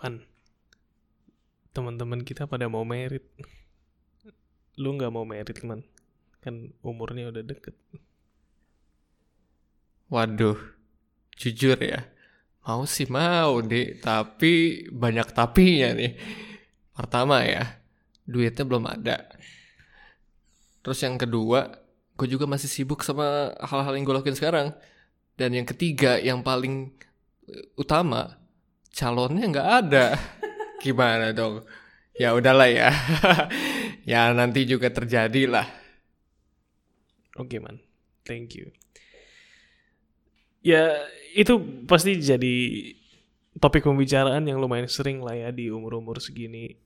Man, 0.00 0.24
teman-teman 1.76 2.24
kita 2.24 2.48
pada 2.48 2.72
mau 2.72 2.88
merit. 2.88 3.20
Lu 4.80 4.96
nggak 4.96 5.12
mau 5.12 5.28
merit, 5.28 5.60
man. 5.60 5.84
Kan 6.40 6.72
umurnya 6.80 7.28
udah 7.28 7.44
deket. 7.44 7.76
Waduh, 10.08 10.56
jujur 11.36 11.76
ya. 11.76 12.08
Mau 12.64 12.88
sih 12.88 13.04
mau, 13.12 13.60
deh. 13.60 14.00
Tapi 14.00 14.88
banyak 14.88 15.28
tapinya 15.36 15.92
nih. 15.92 16.16
Pertama 16.96 17.44
ya, 17.44 17.68
duitnya 18.24 18.64
belum 18.64 18.88
ada. 18.88 19.28
Terus 20.80 20.96
yang 21.04 21.20
kedua, 21.20 21.76
gue 22.16 22.24
juga 22.24 22.48
masih 22.48 22.72
sibuk 22.72 23.04
sama 23.04 23.52
hal-hal 23.60 23.92
yang 24.00 24.08
gue 24.08 24.16
lakuin 24.16 24.32
sekarang. 24.32 24.72
Dan 25.36 25.52
yang 25.60 25.68
ketiga, 25.68 26.16
yang 26.16 26.40
paling 26.40 26.88
utama, 27.76 28.39
calonnya 28.94 29.46
nggak 29.48 29.70
ada. 29.86 30.06
Gimana 30.84 31.32
dong? 31.32 31.64
Ya 32.18 32.36
udahlah 32.36 32.68
ya. 32.68 32.90
ya 34.10 34.30
nanti 34.36 34.68
juga 34.68 34.92
terjadi 34.92 35.48
lah. 35.48 35.66
Oke 37.38 37.56
man, 37.62 37.80
thank 38.26 38.52
you. 38.58 38.68
Ya 40.60 41.08
itu 41.32 41.56
pasti 41.88 42.20
jadi 42.20 42.56
topik 43.56 43.86
pembicaraan 43.86 44.44
yang 44.44 44.60
lumayan 44.60 44.90
sering 44.90 45.24
lah 45.24 45.32
ya 45.32 45.48
di 45.48 45.72
umur-umur 45.72 46.20
segini. 46.20 46.76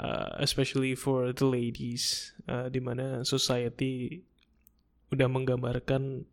Uh, 0.00 0.40
especially 0.40 0.96
for 0.96 1.36
the 1.36 1.44
ladies, 1.44 2.32
uh, 2.48 2.66
di 2.72 2.80
mana 2.80 3.22
society 3.28 4.24
udah 5.12 5.28
menggambarkan 5.28 6.24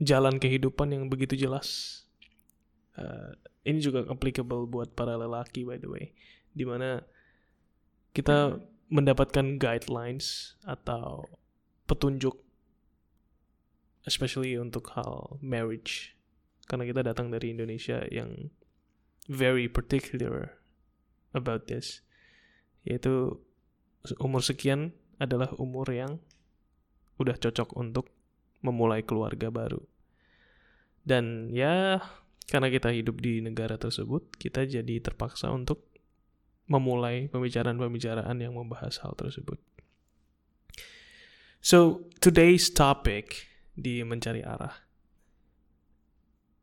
jalan 0.00 0.40
kehidupan 0.40 0.96
yang 0.96 1.04
begitu 1.12 1.36
jelas. 1.36 2.02
Uh, 2.98 3.32
ini 3.62 3.78
juga 3.78 4.02
applicable 4.10 4.66
buat 4.66 4.92
para 4.98 5.14
lelaki 5.14 5.62
by 5.62 5.78
the 5.78 5.90
way, 5.90 6.10
di 6.54 6.66
mana 6.66 7.04
kita 8.10 8.58
mendapatkan 8.90 9.62
guidelines 9.62 10.58
atau 10.66 11.30
petunjuk 11.86 12.34
especially 14.08 14.58
untuk 14.58 14.90
hal 14.98 15.38
marriage. 15.38 16.18
Karena 16.66 16.86
kita 16.86 17.02
datang 17.02 17.30
dari 17.30 17.54
Indonesia 17.54 18.06
yang 18.10 18.50
very 19.30 19.70
particular 19.70 20.58
about 21.30 21.70
this 21.70 22.02
yaitu 22.82 23.36
umur 24.16 24.40
sekian 24.40 24.96
adalah 25.20 25.52
umur 25.60 25.84
yang 25.92 26.16
udah 27.20 27.36
cocok 27.36 27.76
untuk 27.76 28.08
memulai 28.64 29.04
keluarga 29.04 29.52
baru. 29.52 29.84
Dan 31.04 31.52
ya 31.52 32.00
karena 32.50 32.66
kita 32.66 32.90
hidup 32.90 33.22
di 33.22 33.38
negara 33.38 33.78
tersebut 33.78 34.34
kita 34.36 34.66
jadi 34.66 34.98
terpaksa 34.98 35.54
untuk 35.54 35.86
memulai 36.66 37.30
pembicaraan-pembicaraan 37.30 38.38
yang 38.38 38.54
membahas 38.54 39.02
hal 39.02 39.14
tersebut. 39.18 39.58
So, 41.62 42.06
today's 42.22 42.70
topic 42.70 43.50
di 43.74 44.02
mencari 44.02 44.42
arah 44.42 44.90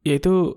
yaitu 0.07 0.55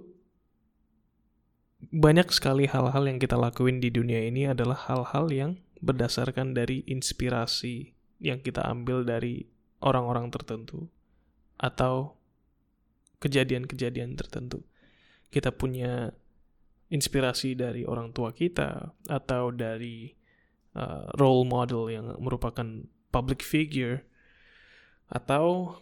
banyak 1.90 2.30
sekali 2.30 2.70
hal-hal 2.70 3.02
yang 3.02 3.18
kita 3.18 3.34
lakuin 3.34 3.82
di 3.82 3.90
dunia 3.90 4.22
ini 4.22 4.46
adalah 4.46 4.78
hal-hal 4.86 5.26
yang 5.34 5.52
berdasarkan 5.82 6.54
dari 6.54 6.86
inspirasi 6.86 7.96
yang 8.22 8.38
kita 8.44 8.62
ambil 8.62 9.02
dari 9.02 9.48
orang-orang 9.82 10.30
tertentu 10.30 10.86
atau 11.56 12.14
kejadian-kejadian 13.18 14.14
tertentu. 14.14 14.62
Kita 15.30 15.54
punya 15.54 16.10
inspirasi 16.90 17.54
dari 17.54 17.86
orang 17.86 18.10
tua 18.10 18.34
kita 18.34 18.90
atau 19.06 19.54
dari 19.54 20.10
uh, 20.74 21.06
role 21.16 21.46
model 21.46 21.86
yang 21.86 22.06
merupakan 22.18 22.66
public 23.14 23.46
figure 23.46 24.02
atau 25.10 25.78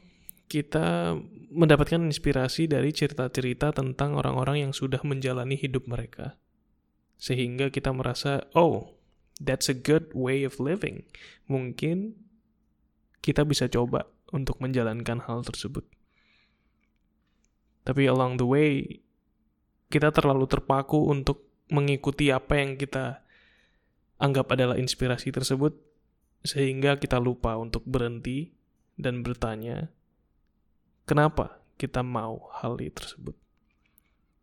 kita 0.48 1.16
mendapatkan 1.52 2.00
inspirasi 2.00 2.64
dari 2.68 2.92
cerita-cerita 2.92 3.72
tentang 3.76 4.16
orang-orang 4.16 4.68
yang 4.68 4.72
sudah 4.72 5.00
menjalani 5.04 5.60
hidup 5.60 5.84
mereka. 5.84 6.40
Sehingga 7.20 7.68
kita 7.68 7.92
merasa 7.92 8.48
oh 8.56 8.96
that's 9.36 9.68
a 9.68 9.76
good 9.76 10.08
way 10.16 10.44
of 10.44 10.56
living. 10.56 11.04
Mungkin 11.48 12.16
kita 13.20 13.44
bisa 13.44 13.68
coba 13.68 14.08
untuk 14.32 14.56
menjalankan 14.60 15.24
hal 15.28 15.44
tersebut. 15.44 15.84
Tapi 17.84 18.04
along 18.08 18.40
the 18.40 18.48
way 18.48 19.00
kita 19.88 20.12
terlalu 20.12 20.44
terpaku 20.44 21.08
untuk 21.08 21.48
mengikuti 21.72 22.32
apa 22.32 22.60
yang 22.60 22.76
kita 22.76 23.24
anggap 24.20 24.52
adalah 24.52 24.76
inspirasi 24.76 25.32
tersebut, 25.32 25.76
sehingga 26.44 26.96
kita 26.96 27.16
lupa 27.20 27.56
untuk 27.56 27.84
berhenti 27.88 28.52
dan 28.98 29.24
bertanya, 29.24 29.88
kenapa 31.08 31.60
kita 31.78 32.02
mau 32.02 32.50
hal 32.60 32.76
itu 32.82 32.98
tersebut? 32.98 33.36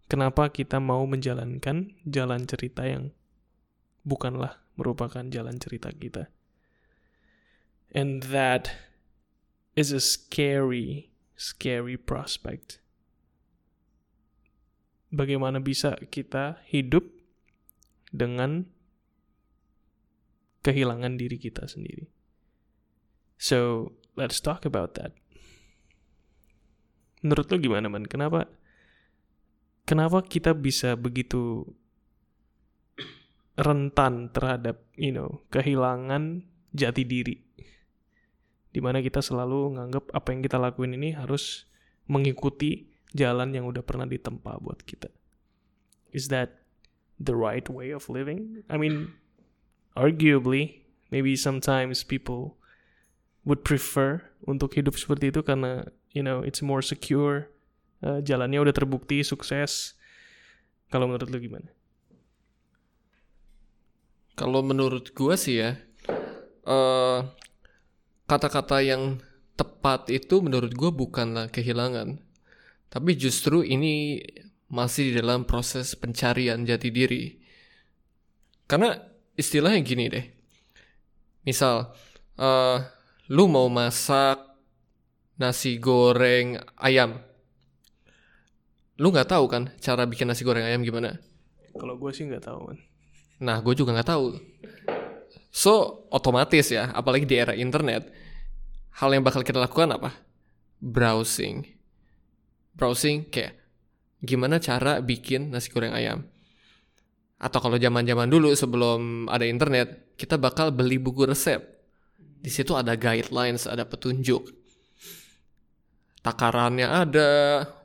Kenapa 0.05 0.53
kita 0.53 0.77
mau 0.77 1.01
menjalankan 1.09 1.97
jalan 2.05 2.45
cerita 2.45 2.85
yang 2.85 3.09
bukanlah 4.05 4.61
merupakan 4.77 5.25
jalan 5.27 5.57
cerita 5.57 5.89
kita? 5.89 6.29
And 7.89 8.21
that 8.29 8.69
is 9.73 9.89
a 9.89 9.99
scary, 9.99 11.09
scary 11.35 11.97
prospect 11.97 12.84
bagaimana 15.15 15.63
bisa 15.63 15.95
kita 16.11 16.59
hidup 16.67 17.07
dengan 18.11 18.67
kehilangan 20.65 21.15
diri 21.15 21.39
kita 21.39 21.71
sendiri. 21.71 22.11
So, 23.39 23.91
let's 24.19 24.43
talk 24.43 24.67
about 24.67 24.97
that. 24.99 25.15
Menurut 27.21 27.47
lo 27.51 27.55
gimana, 27.61 27.87
Man? 27.87 28.09
Kenapa 28.09 28.49
kenapa 29.85 30.25
kita 30.25 30.57
bisa 30.57 30.97
begitu 30.97 31.63
rentan 33.55 34.33
terhadap, 34.33 34.83
you 34.97 35.13
know, 35.13 35.45
kehilangan 35.53 36.43
jati 36.73 37.03
diri? 37.05 37.45
Di 38.73 38.83
mana 38.83 38.99
kita 38.99 39.23
selalu 39.23 39.79
nganggap 39.79 40.11
apa 40.11 40.27
yang 40.35 40.41
kita 40.43 40.57
lakuin 40.59 40.97
ini 40.99 41.15
harus 41.15 41.63
mengikuti 42.11 42.94
jalan 43.15 43.55
yang 43.55 43.65
udah 43.65 43.81
pernah 43.81 44.03
ditempa 44.03 44.59
buat 44.59 44.83
kita. 44.83 45.07
Is 46.11 46.27
that 46.27 46.59
the 47.15 47.35
right 47.35 47.65
way 47.71 47.95
of 47.95 48.11
living? 48.11 48.67
I 48.67 48.75
mean, 48.75 49.15
arguably, 49.95 50.83
maybe 51.09 51.39
sometimes 51.39 52.03
people 52.03 52.59
would 53.47 53.63
prefer 53.63 54.19
untuk 54.43 54.75
hidup 54.75 54.99
seperti 54.99 55.31
itu 55.31 55.39
karena 55.39 55.87
you 56.11 56.19
know 56.19 56.43
it's 56.43 56.59
more 56.59 56.83
secure, 56.83 57.47
uh, 58.03 58.19
jalannya 58.19 58.59
udah 58.59 58.75
terbukti 58.75 59.23
sukses. 59.23 59.95
Kalau 60.91 61.07
menurut 61.09 61.31
lu 61.31 61.39
gimana? 61.39 61.69
Kalau 64.35 64.59
menurut 64.59 65.15
gua 65.15 65.39
sih 65.39 65.63
ya, 65.63 65.79
uh, 66.67 67.23
kata-kata 68.27 68.83
yang 68.83 69.23
tepat 69.55 70.11
itu 70.11 70.43
menurut 70.43 70.75
gua 70.75 70.91
bukanlah 70.91 71.47
kehilangan, 71.47 72.19
tapi 72.95 73.11
justru 73.19 73.59
ini 73.59 74.23
masih 74.71 75.11
di 75.11 75.19
dalam 75.19 75.43
proses 75.43 75.99
pencarian 75.99 76.63
jati 76.63 76.95
diri. 76.95 77.35
Karena 78.71 78.95
istilahnya 79.35 79.83
gini 79.83 80.07
deh. 80.07 80.23
Misal, 81.43 81.91
uh, 82.39 82.79
lu 83.27 83.51
mau 83.51 83.67
masak 83.67 84.39
nasi 85.35 85.75
goreng 85.75 86.55
ayam. 86.79 87.19
Lu 88.95 89.11
nggak 89.11 89.27
tahu 89.27 89.51
kan 89.51 89.75
cara 89.83 90.07
bikin 90.07 90.31
nasi 90.31 90.47
goreng 90.47 90.63
ayam 90.63 90.79
gimana? 90.79 91.19
Kalau 91.75 91.99
gue 91.99 92.15
sih 92.15 92.23
nggak 92.23 92.47
tahu 92.47 92.71
kan. 92.71 92.77
Nah, 93.43 93.59
gue 93.59 93.75
juga 93.75 93.91
nggak 93.91 94.07
tahu. 94.07 94.39
So, 95.51 96.07
otomatis 96.15 96.71
ya, 96.71 96.95
apalagi 96.95 97.27
di 97.27 97.35
era 97.35 97.51
internet, 97.51 98.07
hal 98.95 99.11
yang 99.11 99.27
bakal 99.27 99.43
kita 99.43 99.59
lakukan 99.59 99.91
apa? 99.99 100.15
Browsing 100.79 101.74
browsing 102.75 103.27
kayak 103.31 103.55
gimana 104.21 104.59
cara 104.59 104.99
bikin 104.99 105.51
nasi 105.51 105.71
goreng 105.71 105.95
ayam. 105.95 106.27
Atau 107.35 107.59
kalau 107.59 107.75
zaman-zaman 107.75 108.31
dulu 108.31 108.55
sebelum 108.55 109.27
ada 109.27 109.43
internet, 109.43 110.15
kita 110.15 110.39
bakal 110.39 110.71
beli 110.71 110.95
buku 110.95 111.27
resep. 111.27 111.59
Di 112.19 112.47
situ 112.47 112.77
ada 112.77 112.95
guidelines, 112.95 113.67
ada 113.67 113.83
petunjuk. 113.83 114.49
Takarannya 116.23 116.87
ada, 116.89 117.29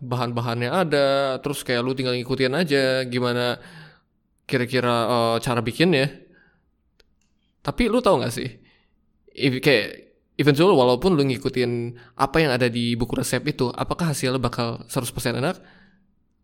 bahan-bahannya 0.00 0.70
ada, 0.70 1.08
terus 1.44 1.60
kayak 1.60 1.84
lu 1.84 1.92
tinggal 1.92 2.16
ngikutin 2.16 2.56
aja 2.56 3.04
gimana 3.04 3.60
kira-kira 4.48 4.96
uh, 5.06 5.36
cara 5.44 5.60
bikinnya. 5.60 6.08
Tapi 7.60 7.92
lu 7.92 8.00
tau 8.00 8.16
gak 8.16 8.32
sih? 8.32 8.48
If, 9.36 9.60
kayak 9.60 10.09
eventually 10.40 10.72
walaupun 10.72 11.12
lu 11.12 11.22
ngikutin 11.28 11.92
apa 12.16 12.36
yang 12.40 12.56
ada 12.56 12.72
di 12.72 12.96
buku 12.96 13.20
resep 13.20 13.44
itu, 13.44 13.68
apakah 13.68 14.16
hasilnya 14.16 14.40
bakal 14.40 14.80
100% 14.88 15.36
enak? 15.36 15.60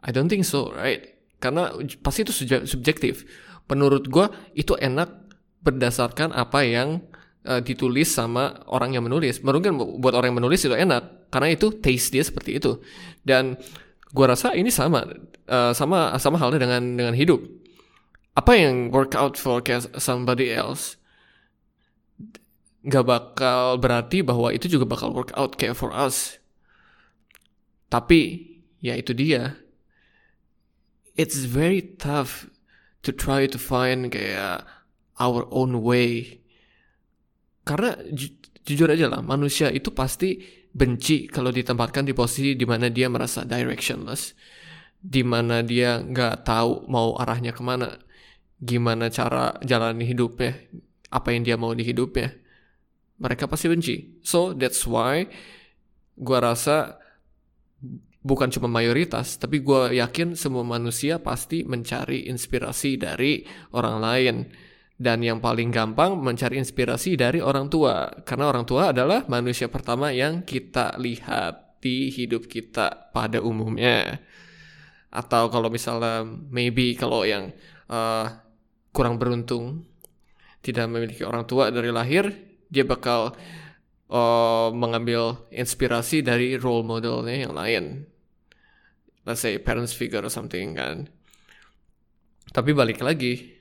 I 0.05 0.13
don't 0.13 0.29
think 0.29 0.45
so, 0.45 0.69
right? 0.77 1.17
Karena 1.41 1.73
pasti 2.05 2.29
itu 2.29 2.33
subjektif. 2.69 3.25
menurut 3.67 4.07
gue 4.07 4.27
itu 4.55 4.79
enak 4.79 5.27
berdasarkan 5.59 6.31
apa 6.31 6.63
yang 6.63 7.03
uh, 7.43 7.59
ditulis 7.59 8.15
sama 8.15 8.63
orang 8.71 8.95
yang 8.95 9.03
menulis. 9.03 9.43
Mungkin 9.43 9.99
buat 9.99 10.15
orang 10.15 10.31
yang 10.31 10.39
menulis 10.39 10.63
itu 10.63 10.71
enak 10.71 11.31
karena 11.35 11.51
itu 11.51 11.75
taste 11.83 12.15
dia 12.15 12.23
seperti 12.23 12.63
itu. 12.63 12.79
Dan 13.27 13.59
gue 14.15 14.27
rasa 14.27 14.55
ini 14.55 14.71
sama 14.71 15.03
uh, 15.51 15.75
sama 15.75 16.15
sama 16.23 16.39
halnya 16.39 16.63
dengan 16.63 16.83
dengan 16.95 17.15
hidup. 17.19 17.43
Apa 18.39 18.55
yang 18.55 18.95
work 18.95 19.19
out 19.19 19.35
for 19.35 19.59
somebody 19.99 20.55
else 20.55 20.95
nggak 22.87 23.05
bakal 23.05 23.83
berarti 23.83 24.23
bahwa 24.23 24.55
itu 24.55 24.71
juga 24.71 24.87
bakal 24.87 25.11
work 25.11 25.35
out 25.35 25.59
kayak 25.59 25.75
for 25.75 25.91
us. 25.91 26.39
Tapi 27.91 28.47
ya 28.79 28.95
itu 28.95 29.11
dia. 29.11 29.59
It's 31.19 31.43
very 31.49 31.83
tough 31.99 32.47
to 33.03 33.11
try 33.11 33.51
to 33.51 33.59
find 33.59 34.15
kayak 34.15 34.63
our 35.19 35.51
own 35.51 35.83
way. 35.83 36.39
Karena 37.67 37.99
ju 38.15 38.31
jujur 38.63 38.87
aja 38.87 39.11
lah, 39.11 39.23
manusia 39.23 39.75
itu 39.75 39.91
pasti 39.91 40.39
benci 40.71 41.27
kalau 41.27 41.51
ditempatkan 41.51 42.07
di 42.07 42.15
posisi 42.15 42.55
di 42.55 42.67
mana 42.69 42.87
dia 42.87 43.11
merasa 43.11 43.43
directionless, 43.43 44.37
di 44.99 45.27
mana 45.27 45.65
dia 45.67 45.99
nggak 46.03 46.47
tahu 46.47 46.87
mau 46.87 47.17
arahnya 47.19 47.51
ke 47.51 47.63
mana, 47.65 47.97
gimana 48.61 49.09
cara 49.11 49.57
jalani 49.65 50.05
hidupnya, 50.05 50.53
apa 51.11 51.33
yang 51.33 51.43
dia 51.47 51.57
mau 51.57 51.73
di 51.73 51.83
hidupnya 51.87 52.46
mereka 53.17 53.49
pasti 53.49 53.67
benci. 53.69 53.97
So 54.21 54.53
that's 54.53 54.85
why 54.85 55.29
gue 56.17 56.39
rasa 56.41 57.01
bukan 58.27 58.51
cuma 58.51 58.67
mayoritas, 58.67 59.39
tapi 59.39 59.63
gue 59.63 60.03
yakin 60.03 60.35
semua 60.35 60.67
manusia 60.67 61.23
pasti 61.23 61.63
mencari 61.63 62.27
inspirasi 62.27 62.99
dari 62.99 63.47
orang 63.71 63.97
lain. 64.03 64.37
Dan 64.97 65.21
yang 65.21 65.45
paling 65.45 65.69
gampang 65.69 66.17
mencari 66.17 66.57
inspirasi 66.57 67.21
dari 67.21 67.37
orang 67.37 67.69
tua, 67.69 68.09
karena 68.25 68.49
orang 68.49 68.65
tua 68.65 68.97
adalah 68.97 69.29
manusia 69.29 69.69
pertama 69.69 70.09
yang 70.09 70.41
kita 70.41 70.97
lihat 70.97 71.77
di 71.85 72.09
hidup 72.09 72.49
kita 72.49 73.13
pada 73.13 73.45
umumnya. 73.45 74.25
Atau 75.13 75.53
kalau 75.53 75.69
misalnya 75.69 76.25
maybe 76.49 76.97
kalau 76.97 77.29
yang 77.29 77.53
uh, 77.93 78.41
kurang 78.89 79.21
beruntung 79.21 79.85
tidak 80.65 80.89
memiliki 80.89 81.29
orang 81.29 81.45
tua 81.45 81.69
dari 81.69 81.93
lahir, 81.93 82.33
dia 82.71 82.85
bakal 82.87 83.35
uh, 84.11 84.69
mengambil 84.75 85.47
inspirasi 85.51 86.23
dari 86.23 86.59
role 86.59 86.87
modelnya 86.87 87.47
yang 87.49 87.55
lain. 87.55 87.85
Let's 89.27 89.43
say 89.43 89.59
parents 89.59 89.95
figure 89.95 90.23
or 90.23 90.31
something 90.31 90.79
kan. 90.79 91.11
Tapi 92.55 92.71
balik 92.71 93.03
lagi, 93.03 93.57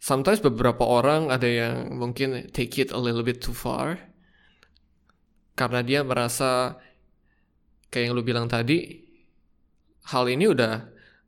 sometimes 0.00 0.40
beberapa 0.40 0.86
orang 0.86 1.28
ada 1.28 1.46
yang 1.46 1.98
mungkin 1.98 2.48
take 2.54 2.80
it 2.80 2.90
a 2.90 2.98
little 2.98 3.26
bit 3.26 3.42
too 3.44 3.52
far 3.52 4.00
karena 5.58 5.84
dia 5.84 6.00
merasa 6.00 6.80
kayak 7.92 8.08
yang 8.08 8.14
lu 8.16 8.24
bilang 8.24 8.48
tadi 8.48 9.04
hal 10.08 10.24
ini 10.30 10.48
udah 10.48 10.74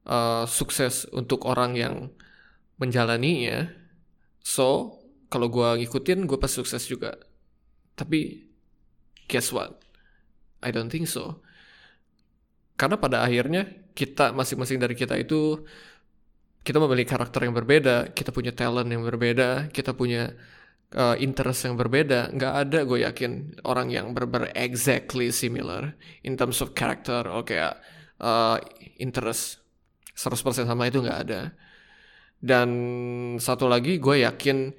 uh, 0.09 0.45
sukses 0.49 1.05
untuk 1.13 1.45
orang 1.45 1.77
yang 1.77 1.95
menjalaninya 2.81 3.69
so 4.41 5.02
kalau 5.33 5.49
gue 5.49 5.81
ngikutin 5.81 6.29
gue 6.29 6.37
pasti 6.37 6.61
sukses 6.61 6.85
juga. 6.85 7.17
Tapi 7.97 8.45
guess 9.25 9.49
what? 9.49 9.81
I 10.61 10.69
don't 10.69 10.93
think 10.93 11.09
so. 11.09 11.41
Karena 12.77 13.01
pada 13.01 13.25
akhirnya 13.25 13.65
kita 13.97 14.37
masing-masing 14.37 14.77
dari 14.77 14.93
kita 14.93 15.17
itu 15.17 15.65
kita 16.63 16.79
memiliki 16.79 17.11
karakter 17.11 17.43
yang 17.43 17.57
berbeda 17.59 18.15
kita 18.15 18.31
punya 18.31 18.55
talent 18.55 18.87
yang 18.87 19.03
berbeda 19.03 19.67
kita 19.75 19.99
punya 19.99 20.31
uh, 20.95 21.17
interest 21.19 21.67
yang 21.69 21.75
berbeda. 21.77 22.33
Nggak 22.33 22.55
ada 22.69 22.79
gue 22.85 22.99
yakin 23.05 23.63
orang 23.67 23.89
yang 23.93 24.13
ber-ber 24.13 24.53
exactly 24.53 25.33
similar 25.33 25.97
in 26.25 26.37
terms 26.37 26.61
of 26.61 26.77
character. 26.77 27.25
Oke 27.29 27.57
kayak 27.57 27.81
uh, 28.21 28.57
interest 29.01 29.61
100% 30.15 30.69
sama 30.69 30.89
itu 30.89 31.01
nggak 31.01 31.21
ada. 31.29 31.53
Dan 32.43 32.69
satu 33.39 33.71
lagi 33.71 34.03
gue 34.03 34.27
yakin 34.27 34.75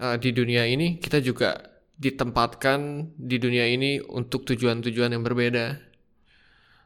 uh, 0.00 0.16
di 0.16 0.30
dunia 0.32 0.64
ini 0.68 1.00
kita 1.00 1.20
juga 1.20 1.76
ditempatkan 1.96 3.12
di 3.16 3.40
dunia 3.40 3.64
ini 3.64 4.00
untuk 4.04 4.44
tujuan-tujuan 4.44 5.16
yang 5.16 5.24
berbeda. 5.24 5.80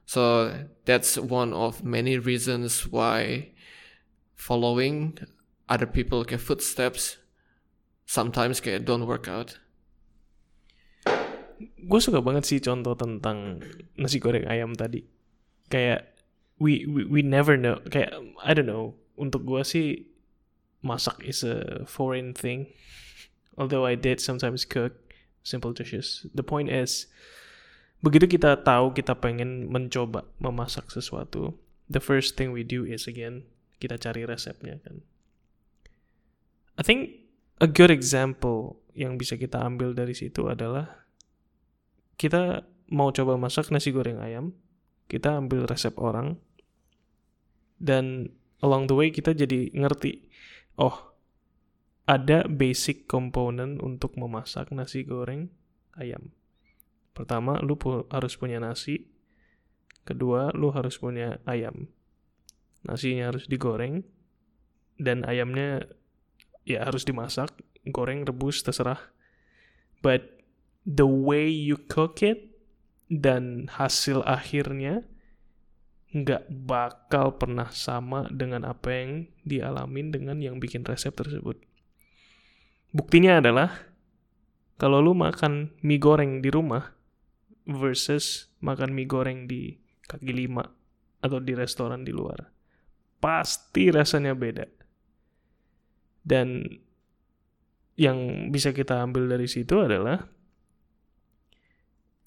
So 0.07 0.51
that's 0.87 1.15
one 1.19 1.55
of 1.55 1.87
many 1.87 2.19
reasons 2.19 2.87
why 2.91 3.51
following 4.35 5.19
other 5.71 5.87
people 5.87 6.27
kayak 6.27 6.43
footsteps 6.43 7.23
sometimes 8.11 8.59
kayak 8.59 8.83
don't 8.83 9.07
work 9.07 9.31
out. 9.31 9.59
Gue 11.61 12.01
suka 12.03 12.19
banget 12.19 12.47
sih 12.51 12.59
contoh 12.59 12.99
tentang 12.99 13.63
nasi 13.95 14.19
goreng 14.19 14.51
ayam 14.51 14.75
tadi. 14.75 15.07
Kayak 15.71 16.11
we 16.59 16.87
we, 16.91 17.07
we 17.07 17.21
never 17.23 17.55
know. 17.55 17.79
Kayak 17.87 18.19
I 18.43 18.51
don't 18.55 18.67
know. 18.67 18.99
Untuk 19.15 19.47
gue 19.47 19.63
sih 19.63 20.10
masak 20.85 21.21
is 21.25 21.45
a 21.45 21.85
foreign 21.85 22.33
thing. 22.33 22.73
Although 23.57 23.85
I 23.85 23.95
did 23.95 24.21
sometimes 24.21 24.65
cook 24.65 24.97
simple 25.45 25.73
dishes. 25.73 26.25
The 26.33 26.45
point 26.45 26.69
is, 26.73 27.09
begitu 28.01 28.41
kita 28.41 28.65
tahu 28.65 28.97
kita 28.97 29.17
pengen 29.21 29.69
mencoba 29.69 30.25
memasak 30.41 30.89
sesuatu, 30.89 31.57
the 31.89 32.01
first 32.01 32.37
thing 32.37 32.53
we 32.53 32.65
do 32.65 32.85
is 32.85 33.05
again 33.05 33.45
kita 33.81 34.01
cari 34.01 34.25
resepnya 34.25 34.81
kan. 34.81 35.05
I 36.77 36.83
think 36.85 37.29
a 37.61 37.69
good 37.69 37.93
example 37.93 38.81
yang 38.97 39.21
bisa 39.21 39.37
kita 39.37 39.61
ambil 39.61 39.93
dari 39.93 40.17
situ 40.17 40.49
adalah 40.49 41.05
kita 42.17 42.65
mau 42.93 43.13
coba 43.13 43.37
masak 43.37 43.69
nasi 43.73 43.93
goreng 43.93 44.21
ayam, 44.21 44.57
kita 45.09 45.37
ambil 45.37 45.65
resep 45.69 45.93
orang, 46.01 46.41
dan 47.81 48.33
along 48.61 48.89
the 48.89 48.97
way 48.97 49.09
kita 49.09 49.33
jadi 49.33 49.73
ngerti 49.73 50.30
oh 50.81 51.13
ada 52.09 52.49
basic 52.49 53.07
komponen 53.07 53.79
untuk 53.79 54.19
memasak 54.19 54.75
nasi 54.75 55.07
goreng 55.07 55.53
ayam. 55.95 56.35
Pertama, 57.15 57.61
lu 57.61 57.77
pu 57.77 58.09
harus 58.11 58.35
punya 58.35 58.59
nasi. 58.59 59.07
Kedua, 60.03 60.51
lu 60.57 60.73
harus 60.73 60.97
punya 60.97 61.39
ayam. 61.47 61.93
Nasinya 62.83 63.31
harus 63.31 63.45
digoreng 63.45 64.03
dan 64.97 65.23
ayamnya 65.29 65.85
ya 66.65 66.89
harus 66.89 67.05
dimasak, 67.05 67.53
goreng, 67.93 68.25
rebus, 68.25 68.65
terserah. 68.65 68.99
But 70.01 70.41
the 70.89 71.07
way 71.07 71.47
you 71.53 71.77
cook 71.77 72.25
it 72.25 72.57
dan 73.13 73.69
hasil 73.69 74.25
akhirnya 74.25 75.05
nggak 76.11 76.51
bakal 76.67 77.39
pernah 77.39 77.71
sama 77.71 78.27
dengan 78.35 78.67
apa 78.67 78.91
yang 78.91 79.31
dialamin 79.47 80.11
dengan 80.11 80.43
yang 80.43 80.59
bikin 80.59 80.83
resep 80.83 81.15
tersebut. 81.15 81.63
Buktinya 82.91 83.39
adalah 83.39 83.91
kalau 84.75 84.99
lu 84.99 85.15
makan 85.15 85.71
mie 85.87 86.03
goreng 86.03 86.43
di 86.43 86.51
rumah 86.51 86.91
versus 87.63 88.51
makan 88.59 88.91
mie 88.91 89.07
goreng 89.07 89.47
di 89.47 89.79
kaki 90.11 90.35
lima 90.35 90.67
atau 91.23 91.39
di 91.39 91.55
restoran 91.55 92.03
di 92.03 92.11
luar, 92.11 92.51
pasti 93.23 93.95
rasanya 93.95 94.35
beda. 94.35 94.67
Dan 96.27 96.67
yang 97.95 98.51
bisa 98.51 98.75
kita 98.75 99.05
ambil 99.05 99.31
dari 99.31 99.47
situ 99.47 99.79
adalah 99.79 100.27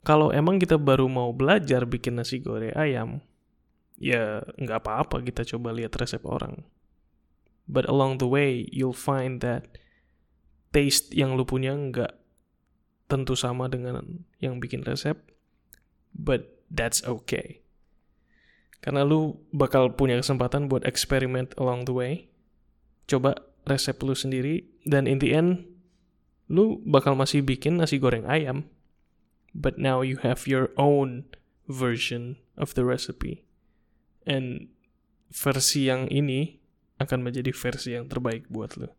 kalau 0.05 0.31
emang 0.31 0.61
kita 0.61 0.79
baru 0.79 1.09
mau 1.11 1.33
belajar 1.35 1.83
bikin 1.83 2.21
nasi 2.21 2.39
goreng 2.39 2.71
ayam, 2.77 3.19
ya 4.03 4.43
nggak 4.60 4.83
apa-apa 4.83 5.24
kita 5.24 5.48
coba 5.55 5.72
lihat 5.72 5.95
resep 5.95 6.19
orang. 6.27 6.67
But 7.63 7.88
along 7.88 8.19
the 8.19 8.27
way, 8.27 8.67
you'll 8.75 8.98
find 8.98 9.39
that 9.39 9.79
taste 10.75 11.15
yang 11.15 11.39
lu 11.39 11.48
punya 11.48 11.72
nggak 11.72 12.12
tentu 13.07 13.39
sama 13.39 13.72
dengan 13.72 14.27
yang 14.43 14.60
bikin 14.60 14.83
resep, 14.83 15.15
but 16.12 16.60
that's 16.67 17.00
okay. 17.07 17.63
Karena 18.83 19.07
lu 19.07 19.39
bakal 19.55 19.95
punya 19.95 20.19
kesempatan 20.19 20.67
buat 20.67 20.83
eksperimen 20.83 21.55
along 21.55 21.88
the 21.88 21.95
way. 21.95 22.13
Coba 23.07 23.39
resep 23.63 23.95
lu 24.03 24.12
sendiri, 24.12 24.67
dan 24.83 25.07
in 25.07 25.24
the 25.24 25.31
end, 25.31 25.63
lu 26.51 26.83
bakal 26.83 27.15
masih 27.15 27.39
bikin 27.39 27.79
nasi 27.79 27.95
goreng 27.95 28.27
ayam. 28.27 28.67
But 29.55 29.79
now 29.79 30.03
you 30.03 30.19
have 30.19 30.43
your 30.50 30.75
own 30.75 31.31
version 31.72 32.43
of 32.60 32.75
the 32.75 32.83
recipe. 32.83 33.48
And 34.24 34.72
versi 35.34 35.89
yang 35.89 36.08
ini 36.08 36.62
akan 37.01 37.25
menjadi 37.25 37.51
versi 37.51 37.98
yang 37.98 38.08
terbaik 38.08 38.48
buat 38.48 38.80
lo. 38.80 38.94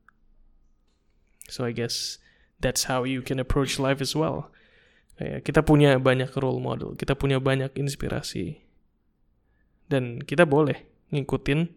So 1.48 1.64
I 1.64 1.72
guess 1.72 2.18
that's 2.60 2.88
how 2.88 3.04
you 3.04 3.20
can 3.20 3.40
approach 3.40 3.76
life 3.80 4.00
as 4.00 4.16
well. 4.16 4.52
Kayak 5.14 5.46
kita 5.46 5.60
punya 5.62 5.96
banyak 6.00 6.32
role 6.34 6.58
model, 6.58 6.98
kita 6.98 7.14
punya 7.14 7.38
banyak 7.38 7.70
inspirasi. 7.78 8.64
Dan 9.86 10.24
kita 10.24 10.48
boleh 10.48 10.84
ngikutin 11.14 11.70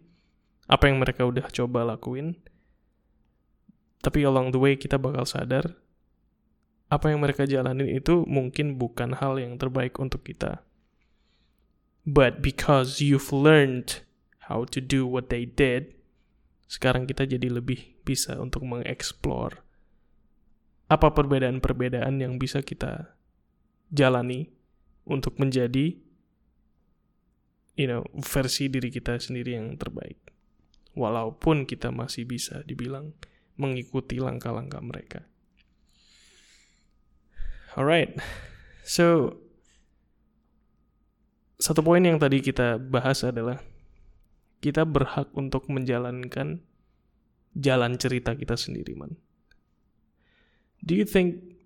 apa 0.68 0.84
yang 0.90 0.98
mereka 0.98 1.22
udah 1.28 1.46
coba 1.52 1.86
lakuin. 1.86 2.34
Tapi 4.02 4.24
along 4.26 4.50
the 4.50 4.60
way 4.60 4.74
kita 4.74 4.98
bakal 4.98 5.26
sadar 5.28 5.78
apa 6.88 7.12
yang 7.12 7.20
mereka 7.20 7.44
jalanin 7.44 7.84
itu 7.84 8.24
mungkin 8.24 8.80
bukan 8.80 9.12
hal 9.12 9.36
yang 9.36 9.60
terbaik 9.60 10.00
untuk 10.00 10.24
kita. 10.24 10.64
But 12.08 12.40
because 12.40 13.04
you've 13.04 13.36
learned 13.36 14.00
how 14.48 14.64
to 14.72 14.80
do 14.80 15.04
what 15.04 15.28
they 15.28 15.44
did, 15.44 15.92
sekarang 16.64 17.04
kita 17.04 17.28
jadi 17.28 17.52
lebih 17.52 18.00
bisa 18.08 18.40
untuk 18.40 18.64
mengeksplor 18.64 19.60
apa 20.88 21.12
perbedaan-perbedaan 21.12 22.16
yang 22.16 22.40
bisa 22.40 22.64
kita 22.64 23.12
jalani 23.92 24.48
untuk 25.04 25.36
menjadi 25.36 26.00
you 27.76 27.84
know 27.84 28.08
versi 28.16 28.72
diri 28.72 28.88
kita 28.88 29.20
sendiri 29.20 29.60
yang 29.60 29.76
terbaik. 29.76 30.16
Walaupun 30.96 31.68
kita 31.68 31.92
masih 31.92 32.24
bisa 32.24 32.64
dibilang 32.64 33.12
mengikuti 33.60 34.16
langkah-langkah 34.16 34.80
mereka. 34.80 35.20
Alright, 37.76 38.16
so 38.82 39.36
satu 41.58 41.82
poin 41.82 42.02
yang 42.02 42.22
tadi 42.22 42.38
kita 42.38 42.78
bahas 42.78 43.26
adalah 43.26 43.58
kita 44.62 44.86
berhak 44.86 45.30
untuk 45.34 45.66
menjalankan 45.66 46.62
jalan 47.58 47.98
cerita 47.98 48.38
kita 48.38 48.54
sendiri, 48.54 48.94
man. 48.94 49.18
Do 50.86 50.94
you 50.94 51.02
think 51.02 51.58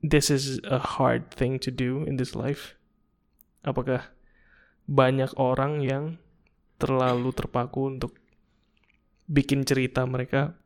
this 0.00 0.32
is 0.32 0.60
a 0.64 0.80
hard 0.80 1.28
thing 1.28 1.60
to 1.60 1.68
do 1.68 2.08
in 2.08 2.16
this 2.16 2.32
life? 2.32 2.76
Apakah 3.68 4.08
banyak 4.88 5.28
orang 5.36 5.84
yang 5.84 6.04
terlalu 6.80 7.36
terpaku 7.36 7.92
untuk 7.92 8.16
bikin 9.28 9.68
cerita 9.68 10.08
mereka 10.08 10.56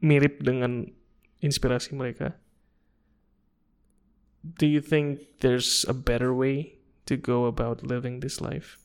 mirip 0.00 0.40
dengan 0.40 0.88
inspirasi 1.44 1.92
mereka? 1.92 2.40
Do 4.44 4.68
you 4.68 4.80
think 4.80 5.40
there's 5.40 5.84
a 5.88 5.96
better 5.96 6.32
way 6.32 6.73
to 7.06 7.16
go 7.16 7.46
about 7.46 7.84
living 7.84 8.20
this 8.20 8.40
life? 8.40 8.78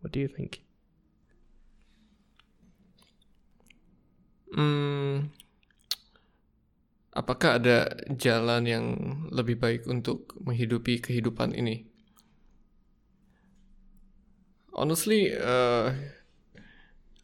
What 0.00 0.12
do 0.12 0.20
you 0.20 0.28
think? 0.28 0.60
Hmm, 4.54 5.34
apakah 7.10 7.58
ada 7.58 7.90
jalan 8.14 8.62
yang 8.66 8.84
lebih 9.34 9.58
baik 9.58 9.82
untuk 9.90 10.30
menghidupi 10.38 11.02
kehidupan 11.02 11.54
ini? 11.58 11.90
Honestly, 14.74 15.30
uh, 15.34 15.90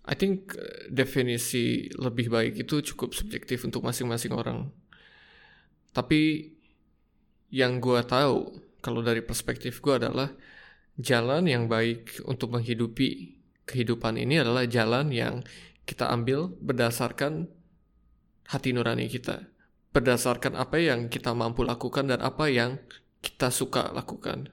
I 0.07 0.15
think 0.19 0.55
definisi 0.91 1.91
lebih 1.95 2.31
baik 2.31 2.55
itu 2.67 2.83
cukup 2.95 3.15
subjektif 3.15 3.63
untuk 3.63 3.87
masing-masing 3.87 4.35
orang. 4.35 4.71
Tapi 5.95 6.51
yang 7.51 7.83
gue 7.83 7.99
tahu 8.07 8.70
kalau 8.81 9.01
dari 9.01 9.21
perspektif 9.25 9.81
gue 9.85 10.01
adalah 10.01 10.33
jalan 10.97 11.49
yang 11.49 11.65
baik 11.69 12.21
untuk 12.29 12.53
menghidupi 12.57 13.41
kehidupan 13.65 14.19
ini 14.19 14.43
adalah 14.43 14.67
jalan 14.67 15.15
yang 15.15 15.41
kita 15.87 16.11
ambil 16.11 16.51
berdasarkan 16.61 17.49
hati 18.51 18.75
nurani 18.75 19.07
kita, 19.07 19.47
berdasarkan 19.95 20.59
apa 20.59 20.77
yang 20.83 21.07
kita 21.07 21.31
mampu 21.33 21.63
lakukan 21.63 22.11
dan 22.11 22.19
apa 22.21 22.51
yang 22.51 22.83
kita 23.23 23.53
suka 23.55 23.95
lakukan. 23.95 24.51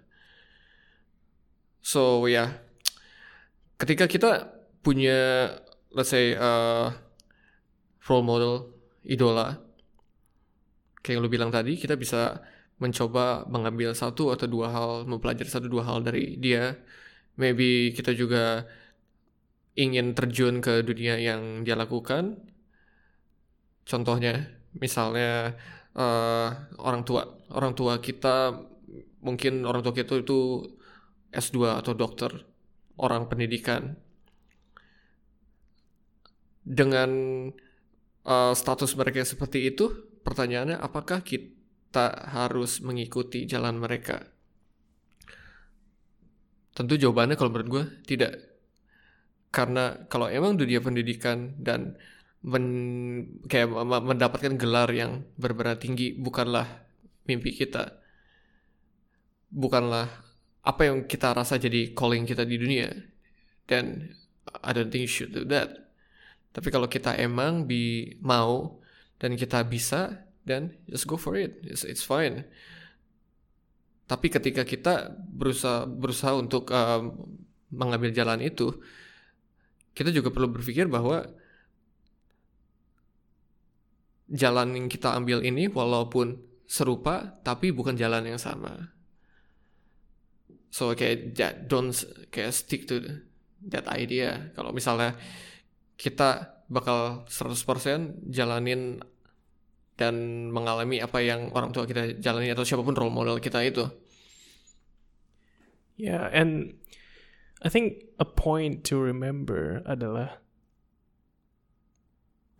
So 1.81 2.27
ya, 2.27 2.31
yeah, 2.31 2.49
ketika 3.79 4.05
kita 4.05 4.53
punya, 4.83 5.49
let's 5.93 6.11
say, 6.11 6.35
uh, 6.35 6.93
role 8.05 8.25
model, 8.25 8.55
idola, 9.07 9.57
kayak 11.01 11.17
yang 11.17 11.21
lu 11.23 11.31
bilang 11.31 11.51
tadi, 11.53 11.79
kita 11.79 11.95
bisa 11.95 12.43
mencoba 12.77 13.45
mengambil 13.49 13.93
satu 13.97 14.29
atau 14.33 14.45
dua 14.45 14.67
hal, 14.69 14.91
mempelajari 15.09 15.49
satu 15.49 15.67
dua 15.69 15.83
hal 15.85 16.05
dari 16.05 16.37
dia. 16.37 16.77
Maybe 17.37 17.93
kita 17.93 18.13
juga 18.13 18.65
ingin 19.77 20.13
terjun 20.17 20.61
ke 20.61 20.81
dunia 20.85 21.17
yang 21.21 21.65
dia 21.65 21.77
lakukan. 21.77 22.37
Contohnya, 23.85 24.49
misalnya 24.77 25.57
uh, 25.97 26.49
orang 26.81 27.01
tua, 27.05 27.23
orang 27.53 27.73
tua 27.77 28.01
kita 28.01 28.57
mungkin 29.21 29.65
orang 29.65 29.81
tua 29.85 29.93
kita 29.93 30.21
itu 30.21 30.65
S2 31.33 31.81
atau 31.81 31.93
dokter, 31.97 32.31
orang 32.97 33.29
pendidikan. 33.29 33.97
Dengan 36.67 37.09
uh, 38.27 38.53
status 38.53 38.91
mereka 38.99 39.23
seperti 39.23 39.71
itu, 39.71 39.87
pertanyaannya 40.25 40.77
apakah 40.77 41.23
kita 41.23 41.56
tak 41.91 42.29
harus 42.31 42.83
mengikuti 42.83 43.47
jalan 43.47 43.79
mereka? 43.79 44.21
Tentu 46.77 46.93
jawabannya 46.93 47.33
kalau 47.33 47.49
menurut 47.49 47.69
gue 47.69 47.83
tidak. 48.05 48.37
Karena 49.49 50.05
kalau 50.05 50.29
emang 50.29 50.53
dunia 50.53 50.77
pendidikan 50.77 51.57
dan 51.57 51.97
men, 52.45 52.65
kayak 53.49 53.73
mendapatkan 53.81 54.53
gelar 54.61 54.93
yang 54.93 55.25
berberat 55.41 55.81
tinggi 55.81 56.13
bukanlah 56.13 56.85
mimpi 57.25 57.55
kita. 57.57 57.97
Bukanlah 59.49 60.05
apa 60.61 60.81
yang 60.85 61.07
kita 61.09 61.33
rasa 61.33 61.57
jadi 61.57 61.95
calling 61.97 62.29
kita 62.29 62.45
di 62.45 62.61
dunia. 62.61 62.93
Dan 63.65 64.13
I 64.61 64.71
don't 64.75 64.93
think 64.93 65.07
you 65.07 65.11
should 65.11 65.33
do 65.33 65.47
that. 65.49 65.73
Tapi 66.53 66.69
kalau 66.69 66.85
kita 66.85 67.17
emang 67.17 67.65
bi 67.65 68.13
mau 68.21 68.77
dan 69.17 69.33
kita 69.33 69.65
bisa 69.65 70.26
dan 70.47 70.71
just 70.87 71.03
go 71.03 71.19
for 71.19 71.35
it. 71.35 71.59
It's, 71.67 71.83
it's 71.83 72.01
fine. 72.01 72.47
Tapi 74.07 74.31
ketika 74.31 74.63
kita 74.63 75.11
berusaha 75.11 75.83
berusaha 75.83 76.31
untuk 76.39 76.71
um, 76.71 77.27
mengambil 77.67 78.15
jalan 78.15 78.39
itu 78.39 78.71
kita 79.91 80.15
juga 80.15 80.31
perlu 80.31 80.47
berpikir 80.47 80.87
bahwa 80.87 81.27
jalan 84.31 84.79
yang 84.79 84.87
kita 84.87 85.11
ambil 85.11 85.43
ini 85.43 85.67
walaupun 85.67 86.39
serupa 86.63 87.35
tapi 87.43 87.75
bukan 87.75 87.99
jalan 87.99 88.23
yang 88.23 88.39
sama. 88.39 88.95
So 90.71 90.95
kayak 90.95 91.35
don't 91.67 91.91
kayak 92.31 92.55
stick 92.55 92.87
to 92.87 93.03
that 93.67 93.87
idea. 93.91 94.51
Kalau 94.55 94.71
misalnya 94.71 95.19
kita 95.97 96.61
bakal 96.67 97.25
100% 97.25 98.29
jalanin 98.29 99.01
dan 99.97 100.47
mengalami 100.53 101.01
apa 101.01 101.19
yang 101.25 101.49
orang 101.51 101.73
tua 101.73 101.89
kita 101.89 102.21
jalani 102.21 102.53
atau 102.53 102.61
siapa 102.61 102.85
pun 102.85 102.93
role 102.93 103.11
model 103.11 103.41
kita 103.41 103.65
itu. 103.65 103.89
Yeah, 105.97 106.29
and 106.29 106.77
I 107.65 107.73
think 107.73 108.05
a 108.21 108.25
point 108.29 108.85
to 108.93 109.01
remember 109.01 109.81
adalah 109.89 110.45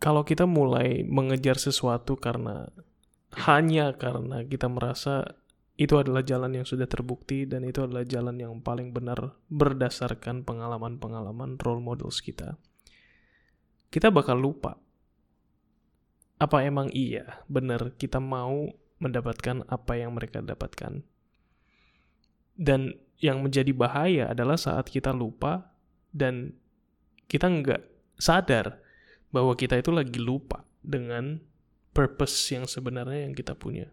kalau 0.02 0.26
kita 0.26 0.50
mulai 0.50 1.06
mengejar 1.06 1.54
sesuatu 1.62 2.18
karena 2.18 2.66
hanya 3.46 3.94
karena 3.94 4.42
kita 4.42 4.66
merasa 4.66 5.38
itu 5.78 5.94
adalah 5.94 6.26
jalan 6.26 6.58
yang 6.58 6.66
sudah 6.66 6.90
terbukti 6.90 7.46
dan 7.46 7.62
itu 7.62 7.86
adalah 7.86 8.02
jalan 8.02 8.34
yang 8.34 8.58
paling 8.58 8.90
benar 8.90 9.38
berdasarkan 9.46 10.42
pengalaman-pengalaman 10.42 11.54
role 11.62 11.78
models 11.78 12.18
kita. 12.18 12.58
Kita 13.86 14.10
bakal 14.10 14.42
lupa 14.42 14.74
apa 16.38 16.62
emang 16.62 16.90
iya 16.94 17.42
benar 17.50 17.94
kita 17.98 18.22
mau 18.22 18.70
mendapatkan 19.02 19.66
apa 19.66 19.92
yang 19.98 20.14
mereka 20.14 20.42
dapatkan? 20.42 21.02
Dan 22.58 22.94
yang 23.18 23.42
menjadi 23.42 23.70
bahaya 23.74 24.30
adalah 24.30 24.58
saat 24.58 24.90
kita 24.90 25.10
lupa 25.10 25.74
dan 26.14 26.54
kita 27.26 27.50
nggak 27.50 27.82
sadar 28.18 28.78
bahwa 29.30 29.54
kita 29.54 29.78
itu 29.78 29.90
lagi 29.90 30.18
lupa 30.18 30.66
dengan 30.82 31.42
purpose 31.94 32.54
yang 32.54 32.64
sebenarnya 32.66 33.26
yang 33.26 33.34
kita 33.34 33.58
punya. 33.58 33.90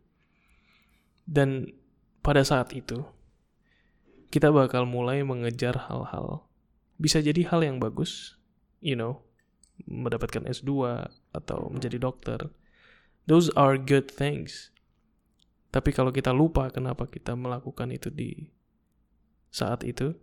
Dan 1.26 1.74
pada 2.22 2.46
saat 2.46 2.74
itu, 2.78 3.02
kita 4.30 4.54
bakal 4.54 4.86
mulai 4.86 5.26
mengejar 5.26 5.90
hal-hal. 5.90 6.46
Bisa 7.02 7.20
jadi 7.20 7.46
hal 7.50 7.66
yang 7.66 7.78
bagus, 7.82 8.38
you 8.80 8.94
know, 8.94 9.26
mendapatkan 9.90 10.46
S2 10.48 10.70
atau 11.36 11.68
menjadi 11.68 12.00
dokter. 12.00 12.40
Those 13.28 13.52
are 13.60 13.76
good 13.76 14.08
things. 14.08 14.72
Tapi 15.76 15.92
kalau 15.92 16.16
kita 16.16 16.32
lupa 16.32 16.72
kenapa 16.72 17.04
kita 17.04 17.36
melakukan 17.36 17.92
itu 17.92 18.08
di 18.08 18.48
saat 19.52 19.84
itu, 19.84 20.16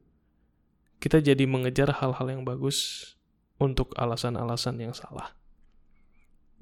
kita 0.97 1.21
jadi 1.21 1.45
mengejar 1.45 2.01
hal-hal 2.01 2.27
yang 2.33 2.43
bagus 2.47 3.13
untuk 3.61 3.93
alasan-alasan 4.01 4.81
yang 4.81 4.95
salah. 4.97 5.37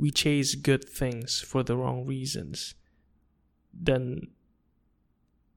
We 0.00 0.10
chase 0.10 0.56
good 0.56 0.82
things 0.82 1.44
for 1.44 1.60
the 1.62 1.76
wrong 1.76 2.08
reasons. 2.08 2.74
Dan 3.70 4.32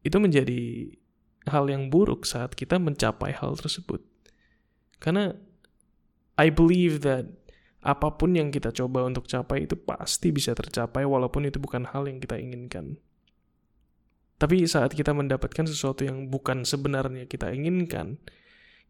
itu 0.04 0.20
menjadi 0.20 0.94
hal 1.48 1.72
yang 1.72 1.88
buruk 1.88 2.28
saat 2.28 2.54
kita 2.54 2.76
mencapai 2.76 3.32
hal 3.36 3.56
tersebut. 3.56 4.04
Karena 5.00 5.36
I 6.36 6.52
believe 6.52 7.04
that 7.08 7.43
apa 7.84 8.16
pun 8.16 8.32
yang 8.32 8.48
kita 8.48 8.72
coba 8.72 9.04
untuk 9.04 9.28
capai 9.28 9.68
itu 9.68 9.76
pasti 9.76 10.32
bisa 10.32 10.56
tercapai 10.56 11.04
walaupun 11.04 11.44
itu 11.44 11.60
bukan 11.60 11.84
hal 11.92 12.08
yang 12.08 12.24
kita 12.24 12.40
inginkan. 12.40 12.96
Tapi 14.40 14.64
saat 14.68 14.96
kita 14.96 15.12
mendapatkan 15.12 15.68
sesuatu 15.68 16.08
yang 16.08 16.32
bukan 16.32 16.64
sebenarnya 16.64 17.28
kita 17.28 17.52
inginkan, 17.52 18.20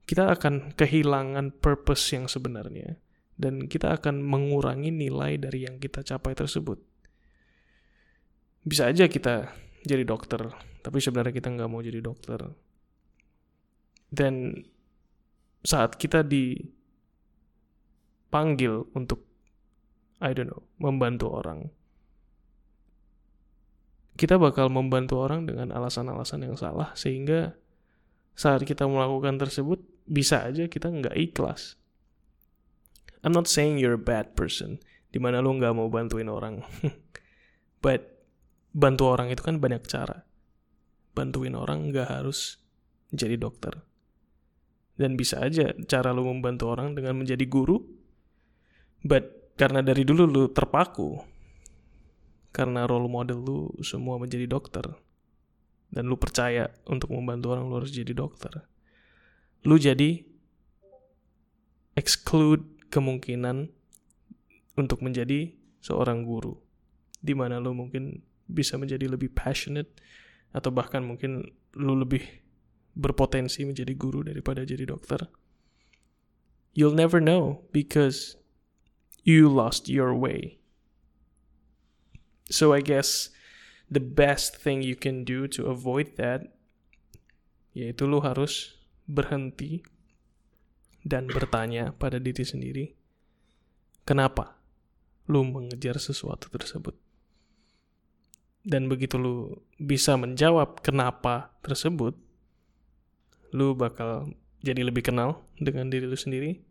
kita 0.05 0.29
akan 0.33 0.77
kehilangan 0.77 1.57
purpose 1.57 2.13
yang 2.13 2.29
sebenarnya 2.29 2.97
dan 3.37 3.65
kita 3.65 3.97
akan 3.97 4.21
mengurangi 4.21 4.93
nilai 4.93 5.41
dari 5.41 5.65
yang 5.65 5.81
kita 5.81 6.05
capai 6.05 6.37
tersebut. 6.37 6.77
Bisa 8.63 8.87
aja 8.87 9.09
kita 9.09 9.51
jadi 9.83 10.05
dokter, 10.07 10.53
tapi 10.85 10.97
sebenarnya 11.01 11.33
kita 11.35 11.49
nggak 11.51 11.69
mau 11.69 11.81
jadi 11.83 11.99
dokter. 11.99 12.39
Dan 14.13 14.53
saat 15.65 15.97
kita 15.97 16.21
dipanggil 18.33 18.89
untuk, 18.97 19.21
I 20.17 20.33
don't 20.33 20.49
know, 20.49 20.65
membantu 20.81 21.29
orang, 21.37 21.69
kita 24.17 24.41
bakal 24.41 24.73
membantu 24.73 25.21
orang 25.21 25.45
dengan 25.45 25.69
alasan-alasan 25.69 26.49
yang 26.49 26.57
salah 26.57 26.97
sehingga 26.97 27.53
saat 28.33 28.65
kita 28.65 28.89
melakukan 28.89 29.37
tersebut 29.37 29.85
bisa 30.09 30.49
aja 30.49 30.65
kita 30.65 30.89
nggak 30.89 31.13
ikhlas. 31.13 31.77
I'm 33.21 33.37
not 33.37 33.45
saying 33.45 33.77
you're 33.77 33.93
a 33.93 34.01
bad 34.01 34.33
person, 34.33 34.81
di 35.13 35.21
mana 35.21 35.37
lo 35.37 35.53
nggak 35.53 35.77
mau 35.77 35.93
bantuin 35.93 36.25
orang. 36.25 36.65
But 37.85 38.25
bantu 38.73 39.13
orang 39.13 39.29
itu 39.29 39.45
kan 39.45 39.61
banyak 39.61 39.85
cara. 39.85 40.25
Bantuin 41.13 41.53
orang 41.53 41.93
nggak 41.93 42.09
harus 42.09 42.57
jadi 43.13 43.37
dokter. 43.37 43.77
Dan 44.97 45.21
bisa 45.21 45.37
aja 45.37 45.69
cara 45.85 46.09
lo 46.09 46.25
membantu 46.25 46.73
orang 46.73 46.97
dengan 46.97 47.21
menjadi 47.21 47.45
guru. 47.45 48.02
But 49.03 49.53
karena 49.59 49.83
dari 49.85 50.07
dulu 50.07 50.23
lo 50.25 50.43
terpaku 50.49 51.19
karena 52.55 52.89
role 52.89 53.09
model 53.11 53.39
lu 53.43 53.59
semua 53.85 54.17
menjadi 54.17 54.49
dokter 54.49 54.85
dan 55.93 56.03
lu 56.09 56.17
percaya 56.17 56.73
untuk 56.89 57.13
membantu 57.13 57.53
orang 57.53 57.69
lu 57.69 57.77
harus 57.77 57.93
jadi 57.93 58.13
dokter 58.17 58.65
lu 59.65 59.77
jadi 59.77 60.25
exclude 61.93 62.65
kemungkinan 62.89 63.69
untuk 64.73 65.05
menjadi 65.05 65.53
seorang 65.81 66.25
guru 66.25 66.57
di 67.21 67.37
mana 67.37 67.61
lu 67.61 67.77
mungkin 67.77 68.21
bisa 68.49 68.77
menjadi 68.77 69.05
lebih 69.07 69.33
passionate 69.33 69.89
atau 70.53 70.69
bahkan 70.69 71.01
mungkin 71.01 71.45
lu 71.73 71.97
lebih 71.97 72.21
berpotensi 72.93 73.65
menjadi 73.65 73.97
guru 73.97 74.21
daripada 74.21 74.61
jadi 74.61 74.85
dokter. 74.85 75.25
You'll 76.77 76.97
never 76.97 77.17
know 77.17 77.65
because 77.73 78.37
you 79.23 79.47
lost 79.47 79.87
your 79.87 80.11
way 80.11 80.63
So 82.53 82.75
I 82.75 82.85
guess 82.85 83.33
the 83.89 84.03
best 84.03 84.61
thing 84.61 84.85
you 84.85 84.93
can 84.93 85.23
do 85.23 85.47
to 85.57 85.73
avoid 85.73 86.19
that 86.21 86.53
yaitu 87.73 88.05
lu 88.05 88.21
harus 88.21 88.77
berhenti 89.09 89.81
dan 91.01 91.25
bertanya 91.25 91.97
pada 91.97 92.21
diri 92.21 92.45
sendiri 92.45 92.85
kenapa 94.05 94.61
lu 95.25 95.41
mengejar 95.47 95.97
sesuatu 95.97 96.51
tersebut. 96.51 96.93
Dan 98.63 98.87
begitu 98.87 99.19
lu 99.19 99.65
bisa 99.75 100.15
menjawab 100.15 100.79
kenapa 100.85 101.51
tersebut, 101.65 102.15
lu 103.51 103.75
bakal 103.75 104.31
jadi 104.63 104.87
lebih 104.87 105.09
kenal 105.09 105.43
dengan 105.59 105.91
diri 105.91 106.07
lu 106.07 106.15
sendiri 106.15 106.63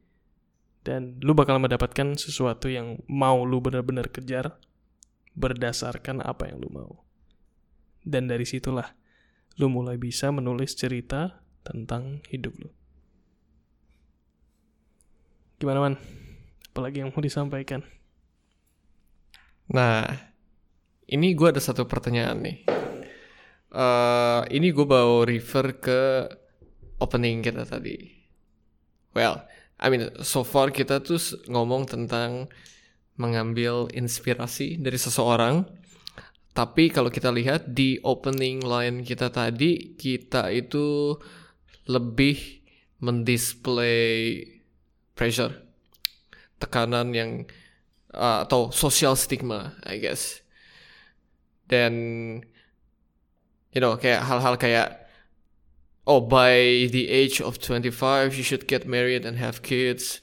dan 0.82 1.22
lu 1.22 1.34
bakal 1.34 1.62
mendapatkan 1.62 2.18
sesuatu 2.18 2.66
yang 2.66 2.98
mau 3.06 3.46
lu 3.46 3.62
benar-benar 3.62 4.10
kejar 4.10 4.58
berdasarkan 5.38 6.20
apa 6.22 6.50
yang 6.50 6.59
lu 6.59 6.70
mau. 6.70 6.92
Dan 8.02 8.26
dari 8.26 8.42
situlah 8.42 8.90
lu 9.62 9.70
mulai 9.70 9.94
bisa 9.94 10.35
menulis 10.35 10.74
cerita 10.74 11.42
tentang 11.62 12.20
hidup 12.28 12.59
lu. 12.59 12.70
Gimana 15.62 15.78
man? 15.78 15.94
Apalagi 16.74 17.07
yang 17.07 17.14
mau 17.14 17.22
disampaikan? 17.22 17.87
Nah, 19.70 20.11
ini 21.07 21.38
gue 21.38 21.48
ada 21.54 21.62
satu 21.62 21.87
pertanyaan 21.87 22.42
nih. 22.42 22.59
Uh, 23.72 24.42
ini 24.50 24.74
gue 24.74 24.85
bawa 24.85 25.24
refer 25.24 25.78
ke 25.78 26.28
opening 26.98 27.40
kita 27.40 27.62
tadi. 27.62 27.94
Well, 29.14 29.44
I 29.83 29.90
mean, 29.90 30.14
so 30.23 30.47
far 30.47 30.71
kita 30.71 31.03
tuh 31.03 31.18
ngomong 31.51 31.90
tentang 31.90 32.47
mengambil 33.18 33.90
inspirasi 33.90 34.79
dari 34.79 34.95
seseorang. 34.95 35.66
Tapi 36.55 36.92
kalau 36.95 37.11
kita 37.11 37.35
lihat 37.35 37.75
di 37.75 37.99
opening 38.07 38.62
line 38.62 39.03
kita 39.03 39.35
tadi, 39.35 39.99
kita 39.99 40.55
itu 40.55 41.18
lebih 41.90 42.62
mendisplay 43.03 44.38
pressure, 45.18 45.51
tekanan 46.62 47.11
yang 47.11 47.31
uh, 48.14 48.47
atau 48.47 48.71
social 48.71 49.18
stigma, 49.18 49.75
I 49.83 49.99
guess. 49.99 50.47
Dan 51.66 51.92
you 53.75 53.81
know 53.83 53.99
kayak 53.99 54.23
hal-hal 54.23 54.55
kayak 54.61 55.01
oh 56.06 56.20
by 56.20 56.88
the 56.90 57.08
age 57.08 57.40
of 57.40 57.60
25 57.60 58.36
you 58.36 58.42
should 58.42 58.66
get 58.66 58.86
married 58.86 59.24
and 59.24 59.38
have 59.38 59.62
kids. 59.62 60.20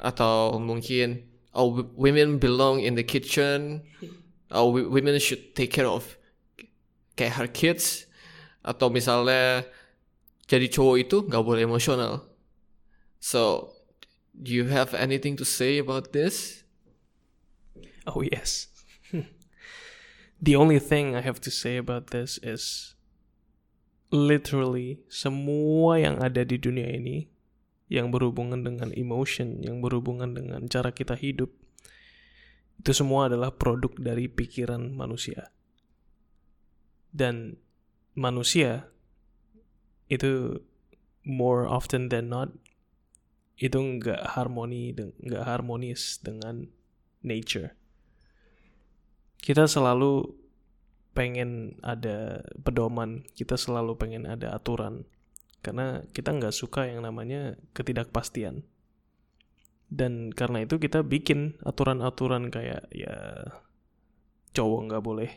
Atau 0.00 0.60
mungkin 0.60 1.24
oh 1.54 1.88
women 1.96 2.38
belong 2.38 2.80
in 2.80 2.94
the 2.94 3.04
kitchen. 3.04 3.82
Oh 4.46 4.70
women 4.70 5.18
should 5.18 5.58
take 5.58 5.74
care 5.74 5.90
of 5.90 6.14
kayak 7.18 7.34
her 7.34 7.50
kids. 7.50 8.06
Atau 8.62 8.94
misalnya 8.94 9.66
jadi 10.46 10.70
cowok 10.70 10.96
itu 11.02 11.16
nggak 11.26 11.42
boleh 11.42 11.66
emosional. 11.66 12.22
So 13.18 13.74
do 14.30 14.54
you 14.54 14.70
have 14.70 14.94
anything 14.94 15.34
to 15.34 15.44
say 15.44 15.82
about 15.82 16.14
this? 16.14 16.62
Oh 18.06 18.22
yes. 18.22 18.70
The 20.42 20.54
only 20.54 20.78
thing 20.78 21.16
I 21.16 21.22
have 21.24 21.40
to 21.42 21.50
say 21.50 21.76
about 21.76 22.14
this 22.14 22.38
is 22.42 22.94
literally 24.16 25.04
semua 25.12 26.00
yang 26.00 26.16
ada 26.24 26.40
di 26.40 26.56
dunia 26.56 26.88
ini 26.88 27.28
yang 27.86 28.10
berhubungan 28.10 28.64
dengan 28.64 28.90
emotion, 28.96 29.62
yang 29.62 29.78
berhubungan 29.78 30.34
dengan 30.34 30.66
cara 30.66 30.90
kita 30.90 31.14
hidup, 31.14 31.52
itu 32.82 32.90
semua 32.90 33.30
adalah 33.30 33.54
produk 33.54 33.94
dari 33.94 34.26
pikiran 34.26 34.96
manusia. 34.96 35.54
Dan 37.14 37.56
manusia 38.18 38.90
itu 40.10 40.60
more 41.26 41.66
often 41.66 42.10
than 42.10 42.30
not 42.30 42.50
itu 43.56 43.78
nggak 43.78 44.36
harmoni, 44.36 44.92
nggak 44.96 45.44
harmonis 45.46 46.20
dengan 46.20 46.68
nature. 47.24 47.72
Kita 49.40 49.64
selalu 49.64 50.45
pengen 51.16 51.80
ada 51.80 52.44
pedoman, 52.60 53.24
kita 53.32 53.56
selalu 53.56 53.96
pengen 53.96 54.28
ada 54.28 54.52
aturan. 54.52 55.08
Karena 55.64 56.04
kita 56.12 56.36
nggak 56.36 56.52
suka 56.52 56.86
yang 56.86 57.02
namanya 57.02 57.56
ketidakpastian. 57.72 58.68
Dan 59.88 60.30
karena 60.36 60.68
itu 60.68 60.76
kita 60.76 61.00
bikin 61.00 61.56
aturan-aturan 61.64 62.52
kayak 62.52 62.90
ya 62.92 63.16
cowok 64.52 64.80
nggak 64.90 65.04
boleh 65.04 65.30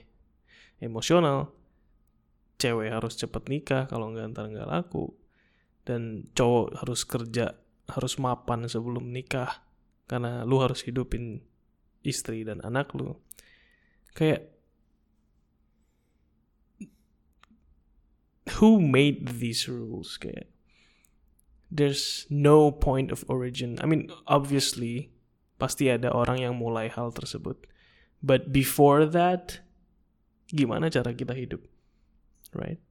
emosional 0.80 1.52
cewek 2.60 2.92
harus 2.92 3.20
cepet 3.20 3.52
nikah 3.52 3.84
kalau 3.88 4.12
nggak 4.12 4.32
ntar 4.32 4.48
nggak 4.48 4.68
laku 4.68 5.12
dan 5.84 6.28
cowok 6.34 6.82
harus 6.84 7.02
kerja 7.04 7.56
harus 7.92 8.14
mapan 8.18 8.66
sebelum 8.66 9.12
nikah 9.12 9.64
karena 10.10 10.42
lu 10.46 10.58
harus 10.64 10.82
hidupin 10.86 11.42
istri 12.02 12.42
dan 12.42 12.64
anak 12.66 12.92
lu. 12.98 13.18
Kayak 14.18 14.59
who 18.58 18.82
made 18.82 19.38
these 19.38 19.70
rules 19.70 20.18
kayak 20.18 20.50
there's 21.70 22.26
no 22.34 22.74
point 22.74 23.14
of 23.14 23.22
origin. 23.30 23.78
I 23.78 23.86
mean 23.86 24.10
obviously 24.26 25.14
pasti 25.62 25.94
ada 25.94 26.10
orang 26.10 26.42
yang 26.42 26.58
mulai 26.58 26.90
hal 26.90 27.14
tersebut. 27.14 27.70
But 28.26 28.50
before 28.50 29.06
that 29.14 29.62
gimana 30.50 30.90
cara 30.90 31.14
kita 31.14 31.38
hidup? 31.38 31.62
Right? 32.58 32.82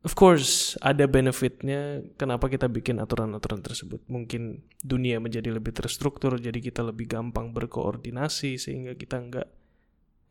Of 0.00 0.16
course, 0.16 0.80
ada 0.80 1.04
benefitnya 1.04 2.00
kenapa 2.16 2.48
kita 2.48 2.72
bikin 2.72 3.04
aturan-aturan 3.04 3.60
tersebut. 3.60 4.00
Mungkin 4.08 4.64
dunia 4.80 5.20
menjadi 5.20 5.52
lebih 5.52 5.76
terstruktur, 5.76 6.40
jadi 6.40 6.56
kita 6.56 6.80
lebih 6.80 7.04
gampang 7.04 7.52
berkoordinasi 7.52 8.56
sehingga 8.56 8.96
kita 8.96 9.20
nggak, 9.20 9.48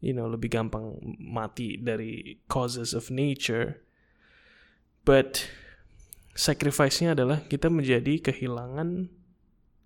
you 0.02 0.18
know, 0.18 0.26
lebih 0.26 0.50
gampang 0.50 0.98
mati 1.22 1.78
dari 1.78 2.42
causes 2.50 2.98
of 2.98 3.14
nature. 3.14 3.86
But 5.04 5.48
sacrifice-nya 6.36 7.18
adalah 7.18 7.44
kita 7.46 7.68
menjadi 7.68 8.20
kehilangan 8.20 9.10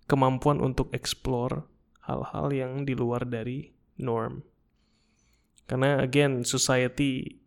kemampuan 0.04 0.60
untuk 0.60 0.92
explore 0.92 1.64
hal-hal 2.04 2.52
yang 2.52 2.72
di 2.84 2.92
luar 2.92 3.24
dari 3.24 3.72
norm. 3.96 4.44
Karena 5.64 6.04
again, 6.04 6.44
society 6.44 7.40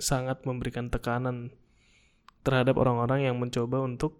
sangat 0.00 0.48
memberikan 0.48 0.88
tekanan 0.88 1.52
terhadap 2.40 2.80
orang-orang 2.80 3.28
yang 3.28 3.36
mencoba 3.36 3.84
untuk 3.84 4.16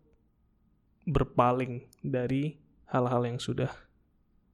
berpaling 1.08 1.88
dari 2.04 2.60
hal-hal 2.92 3.24
yang 3.24 3.40
sudah 3.40 3.72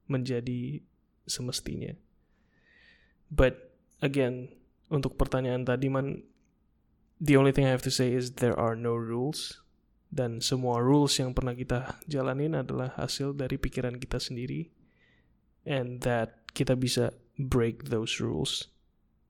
menjadi 0.06 0.78
semestinya. 1.26 1.98
But 3.26 3.74
again, 3.98 4.54
untuk 4.86 5.18
pertanyaan 5.18 5.66
tadi 5.66 5.90
man, 5.90 6.22
the 7.20 7.36
only 7.36 7.52
thing 7.52 7.64
I 7.64 7.72
have 7.72 7.84
to 7.88 7.94
say 7.94 8.12
is 8.12 8.42
there 8.42 8.58
are 8.58 8.76
no 8.76 8.92
rules 8.92 9.60
dan 10.12 10.40
semua 10.40 10.80
rules 10.84 11.16
yang 11.16 11.32
pernah 11.32 11.56
kita 11.56 11.98
jalanin 12.06 12.54
adalah 12.56 12.94
hasil 12.94 13.34
dari 13.34 13.56
pikiran 13.58 13.98
kita 13.98 14.20
sendiri 14.20 14.70
and 15.66 16.04
that 16.04 16.46
kita 16.52 16.76
bisa 16.76 17.12
break 17.36 17.92
those 17.92 18.20
rules 18.22 18.70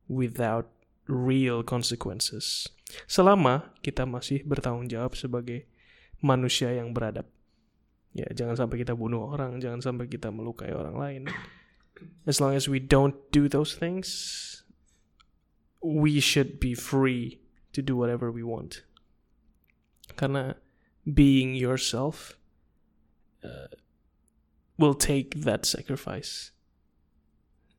without 0.07 0.71
real 1.11 1.63
consequences. 1.63 2.71
Selama 3.11 3.75
kita 3.83 4.07
masih 4.07 4.47
bertanggung 4.47 4.87
jawab 4.87 5.19
sebagai 5.19 5.67
manusia 6.23 6.71
yang 6.75 6.95
beradab. 6.95 7.27
Ya, 8.15 8.27
jangan 8.33 8.57
sampai 8.57 8.87
kita 8.87 8.95
bunuh 8.95 9.27
orang, 9.29 9.59
jangan 9.59 9.83
sampai 9.83 10.07
kita 10.07 10.31
melukai 10.31 10.73
orang 10.73 10.97
lain. 10.97 11.23
As 12.29 12.39
long 12.39 12.55
as 12.55 12.71
we 12.71 12.79
don't 12.79 13.17
do 13.35 13.51
those 13.51 13.77
things, 13.77 14.07
we 15.83 16.21
should 16.23 16.63
be 16.63 16.73
free 16.73 17.46
to 17.77 17.85
do 17.85 17.93
whatever 17.93 18.33
we 18.33 18.41
want. 18.41 18.81
Karena 20.17 20.57
being 21.05 21.53
yourself 21.53 22.41
uh, 23.45 23.69
will 24.81 24.97
take 24.97 25.45
that 25.45 25.69
sacrifice. 25.69 26.57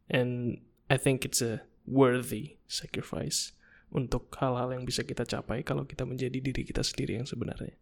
And 0.05 0.62
I 0.86 1.01
think 1.01 1.25
it's 1.25 1.41
a 1.41 1.65
worthy 1.89 2.62
sacrifice 2.69 3.57
untuk 3.89 4.29
hal-hal 4.38 4.69
yang 4.69 4.86
bisa 4.86 5.01
kita 5.01 5.25
capai 5.25 5.65
kalau 5.65 5.89
kita 5.89 6.05
menjadi 6.05 6.38
diri 6.38 6.62
kita 6.62 6.86
sendiri 6.86 7.17
yang 7.17 7.25
sebenarnya. 7.25 7.73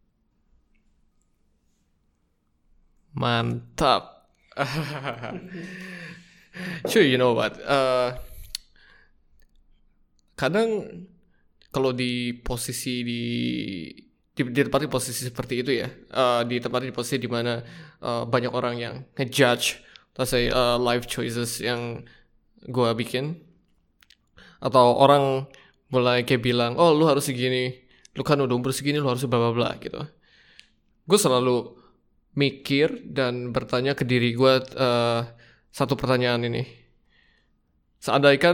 Mantap. 3.12 4.32
sure, 6.88 7.04
you 7.04 7.20
know 7.20 7.36
what? 7.36 7.60
Uh, 7.60 8.16
kadang 10.40 11.04
kalau 11.76 11.92
di 11.92 12.32
posisi 12.32 13.04
di 13.04 13.24
di, 14.32 14.42
di 14.52 14.62
tempat 14.64 14.88
di 14.88 14.92
posisi 14.92 15.28
seperti 15.28 15.64
itu 15.64 15.72
ya, 15.84 15.88
uh, 16.16 16.48
di 16.48 16.60
tempat 16.64 16.88
di 16.88 16.96
posisi 16.96 17.20
di 17.20 17.28
mana 17.28 17.60
uh, 18.04 18.24
banyak 18.24 18.52
orang 18.52 18.76
yang 18.80 18.96
ngejudge, 19.16 19.84
let's 20.16 20.32
say 20.32 20.48
uh, 20.48 20.80
life 20.80 21.08
choices 21.08 21.60
yang 21.60 22.04
gue 22.64 22.90
bikin, 22.96 23.40
atau 24.60 25.00
orang 25.00 25.48
mulai 25.92 26.24
kayak 26.28 26.44
bilang, 26.44 26.76
oh 26.76 26.92
lu 26.92 27.08
harus 27.08 27.28
segini, 27.28 27.76
lu 28.16 28.24
kan 28.28 28.40
udah 28.40 28.56
umur 28.56 28.76
segini, 28.76 29.00
lu 29.00 29.08
harus 29.08 29.24
bla 29.28 29.40
bla 29.40 29.52
bla 29.56 29.72
gitu. 29.80 30.04
Gue 31.08 31.20
selalu 31.20 31.76
mikir 32.36 33.08
dan 33.08 33.56
bertanya 33.56 33.96
ke 33.96 34.04
diri 34.04 34.36
gue 34.36 34.54
uh, 34.76 35.22
satu 35.72 35.96
pertanyaan 35.96 36.44
ini. 36.44 36.64
Seandainya 38.04 38.52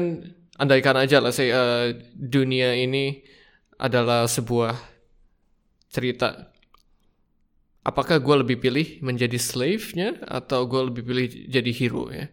andaikan 0.62 0.94
aja 0.94 1.18
lah 1.18 1.34
saya 1.34 1.58
uh, 1.58 1.88
dunia 2.14 2.78
ini 2.78 3.26
adalah 3.82 4.30
sebuah 4.30 4.78
cerita. 5.90 6.54
Apakah 7.82 8.22
gue 8.22 8.36
lebih 8.46 8.62
pilih 8.62 9.02
menjadi 9.02 9.42
slave-nya 9.42 10.22
atau 10.30 10.70
gue 10.70 10.94
lebih 10.94 11.02
pilih 11.02 11.26
jadi 11.50 11.72
hero 11.74 12.14
ya? 12.14 12.30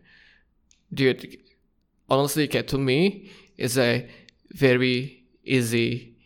Dude 0.92 1.24
honestly 2.12 2.52
kayak 2.52 2.68
to 2.68 2.76
me 2.76 3.32
is 3.56 3.80
a 3.80 4.04
very 4.52 5.24
easy 5.40 6.20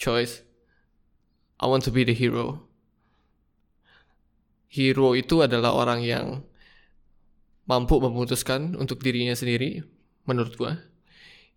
choice. 0.00 0.40
I 1.60 1.68
want 1.68 1.84
to 1.84 1.92
be 1.92 2.08
the 2.08 2.16
hero. 2.16 2.64
Hero 4.72 5.12
itu 5.12 5.44
adalah 5.44 5.76
orang 5.76 6.00
yang 6.00 6.40
mampu 7.68 8.00
memutuskan 8.00 8.72
untuk 8.80 9.04
dirinya 9.04 9.36
sendiri 9.36 9.84
menurut 10.24 10.56
gue 10.56 10.87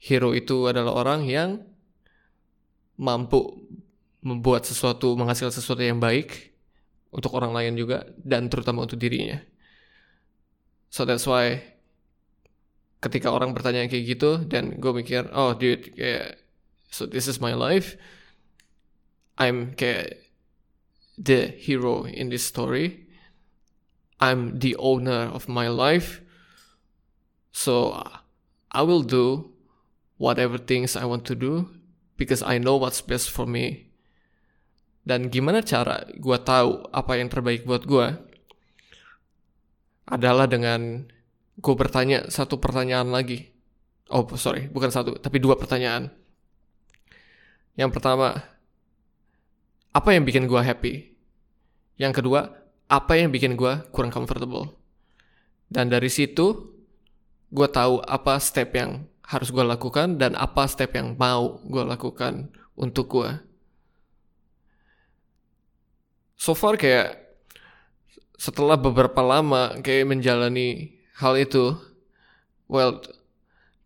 hero 0.02 0.34
itu 0.34 0.66
adalah 0.66 0.98
orang 0.98 1.30
yang 1.30 1.62
mampu 2.98 3.62
membuat 4.26 4.66
sesuatu, 4.66 5.14
menghasilkan 5.14 5.54
sesuatu 5.54 5.82
yang 5.82 6.02
baik 6.02 6.58
untuk 7.14 7.38
orang 7.38 7.54
lain 7.54 7.78
juga 7.78 8.10
dan 8.18 8.50
terutama 8.50 8.90
untuk 8.90 8.98
dirinya. 8.98 9.38
So 10.90 11.06
that's 11.06 11.30
why 11.30 11.62
ketika 13.02 13.30
orang 13.30 13.54
bertanya 13.54 13.86
kayak 13.86 14.06
gitu 14.18 14.32
dan 14.46 14.82
gue 14.82 14.92
mikir, 14.94 15.30
oh 15.34 15.54
dude, 15.54 15.94
kayak 15.94 16.42
so 16.90 17.06
this 17.06 17.30
is 17.30 17.38
my 17.38 17.54
life. 17.54 17.94
I'm 19.38 19.78
kayak 19.78 20.18
the 21.18 21.54
hero 21.62 22.10
in 22.10 22.30
this 22.34 22.46
story. 22.46 23.10
I'm 24.22 24.62
the 24.62 24.78
owner 24.78 25.30
of 25.34 25.50
my 25.50 25.70
life. 25.70 26.22
So 27.50 27.98
I 28.70 28.82
will 28.86 29.02
do 29.02 29.52
whatever 30.22 30.62
things 30.62 30.94
I 30.94 31.10
want 31.10 31.26
to 31.26 31.36
do 31.36 31.74
because 32.14 32.46
I 32.46 32.62
know 32.62 32.78
what's 32.78 33.02
best 33.02 33.34
for 33.34 33.50
me. 33.50 33.90
Dan 35.02 35.34
gimana 35.34 35.66
cara 35.66 36.06
gue 36.14 36.38
tahu 36.38 36.86
apa 36.94 37.18
yang 37.18 37.34
terbaik 37.34 37.66
buat 37.66 37.90
gue? 37.90 38.22
Adalah 40.06 40.46
dengan 40.46 41.10
gue 41.58 41.74
bertanya 41.74 42.30
satu 42.30 42.62
pertanyaan 42.62 43.10
lagi. 43.10 43.50
Oh 44.14 44.30
sorry, 44.38 44.70
bukan 44.70 44.94
satu, 44.94 45.18
tapi 45.18 45.42
dua 45.42 45.58
pertanyaan. 45.58 46.14
Yang 47.74 47.98
pertama, 47.98 48.46
apa 49.90 50.10
yang 50.14 50.22
bikin 50.22 50.46
gue 50.46 50.62
happy? 50.62 51.18
Yang 51.98 52.22
kedua, 52.22 52.54
apa 52.86 53.18
yang 53.18 53.34
bikin 53.34 53.58
gue 53.58 53.74
kurang 53.90 54.14
comfortable? 54.14 54.78
Dan 55.72 55.88
dari 55.88 56.12
situ, 56.12 56.76
gue 57.50 57.68
tahu 57.72 58.04
apa 58.04 58.38
step 58.38 58.76
yang 58.76 59.08
harus 59.32 59.48
gue 59.48 59.64
lakukan 59.64 60.20
dan 60.20 60.36
apa 60.36 60.68
step 60.68 60.92
yang 60.92 61.16
mau 61.16 61.64
gue 61.64 61.84
lakukan 61.88 62.52
untuk 62.76 63.08
gue. 63.08 63.32
So 66.36 66.52
far 66.52 66.76
kayak 66.76 67.16
setelah 68.36 68.76
beberapa 68.76 69.24
lama 69.24 69.80
kayak 69.80 70.12
menjalani 70.12 71.00
hal 71.16 71.40
itu, 71.40 71.80
well, 72.68 73.00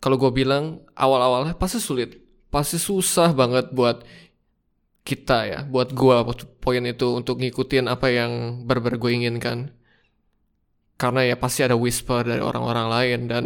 kalau 0.01 0.17
gue 0.17 0.31
bilang 0.34 0.81
awal-awalnya 0.97 1.53
pasti 1.53 1.77
sulit, 1.77 2.17
pasti 2.49 2.81
susah 2.81 3.36
banget 3.36 3.69
buat 3.69 4.01
kita 5.05 5.38
ya, 5.45 5.60
buat 5.69 5.93
gue 5.93 6.15
poin 6.58 6.81
itu 6.81 7.08
untuk 7.13 7.38
ngikutin 7.38 7.86
apa 7.86 8.10
yang 8.10 8.65
benar-benar 8.65 8.97
gue 8.97 9.12
inginkan. 9.13 9.58
Karena 10.95 11.27
ya 11.27 11.36
pasti 11.38 11.62
ada 11.62 11.77
whisper 11.77 12.23
dari 12.23 12.41
orang-orang 12.41 12.88
lain 12.88 13.19
dan 13.27 13.45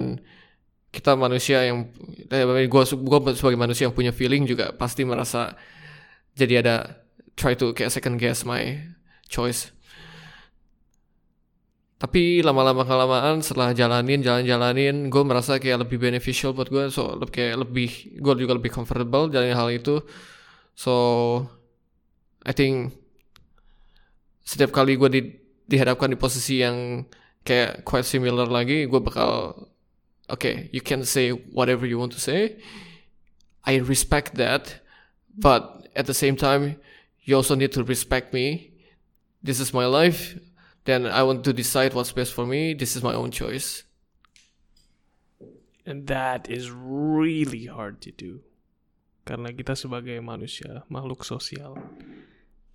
kita 0.89 1.13
manusia 1.13 1.69
yang 1.69 1.85
eh, 2.33 2.65
gue 2.65 2.83
gue 2.85 3.19
sebagai 3.37 3.59
manusia 3.59 3.85
yang 3.85 3.95
punya 3.95 4.09
feeling 4.09 4.49
juga 4.49 4.73
pasti 4.73 5.05
merasa 5.05 5.53
jadi 6.33 6.65
ada 6.65 6.75
try 7.37 7.53
to 7.53 7.71
kayak 7.77 7.93
second 7.93 8.17
guess 8.17 8.41
my 8.43 8.81
choice. 9.29 9.69
Tapi 11.99 12.39
lama-lama 12.39 12.87
kelamaan 12.87 13.43
setelah 13.43 13.75
jalanin 13.75 14.23
jalan-jalanin 14.23 15.11
gue 15.11 15.23
merasa 15.27 15.59
kayak 15.59 15.83
lebih 15.83 15.99
beneficial 15.99 16.55
buat 16.55 16.71
gue 16.71 16.87
so 16.87 17.19
kayak 17.27 17.59
lebih 17.59 18.17
gue 18.23 18.33
juga 18.39 18.55
lebih 18.55 18.71
comfortable 18.71 19.27
jalanin 19.27 19.53
hal 19.53 19.69
itu. 19.69 19.99
So 20.73 20.95
I 22.47 22.55
think 22.55 22.95
setiap 24.47 24.71
kali 24.71 24.95
gue 24.95 25.09
di, 25.11 25.21
dihadapkan 25.67 26.09
di 26.09 26.17
posisi 26.17 26.63
yang 26.63 27.03
kayak 27.43 27.83
quite 27.83 28.07
similar 28.07 28.47
lagi 28.47 28.87
gue 28.87 29.01
bakal 29.03 29.53
okay, 30.29 30.69
you 30.71 30.81
can 30.81 31.03
say 31.05 31.31
whatever 31.31 31.85
you 31.85 31.97
want 31.97 32.11
to 32.13 32.19
say. 32.19 32.57
I 33.65 33.77
respect 33.77 34.35
that, 34.35 34.81
but 35.37 35.87
at 35.95 36.05
the 36.05 36.13
same 36.13 36.35
time, 36.35 36.77
you 37.23 37.35
also 37.35 37.55
need 37.55 37.71
to 37.73 37.83
respect 37.83 38.33
me. 38.33 38.73
This 39.43 39.59
is 39.59 39.73
my 39.73 39.85
life. 39.85 40.39
Then 40.85 41.05
I 41.05 41.23
want 41.23 41.43
to 41.45 41.53
decide 41.53 41.93
what's 41.93 42.11
best 42.11 42.33
for 42.33 42.45
me. 42.45 42.73
This 42.73 42.95
is 42.95 43.03
my 43.03 43.13
own 43.13 43.31
choice. 43.31 43.83
And 45.85 46.07
that 46.07 46.49
is 46.49 46.71
really 46.71 47.65
hard 47.65 48.01
to 48.05 48.11
do. 48.11 48.41
Karena 49.25 49.53
kita 49.53 49.77
sebagai 49.77 50.17
manusia, 50.25 50.81
makhluk 50.89 51.21
sosial, 51.21 51.77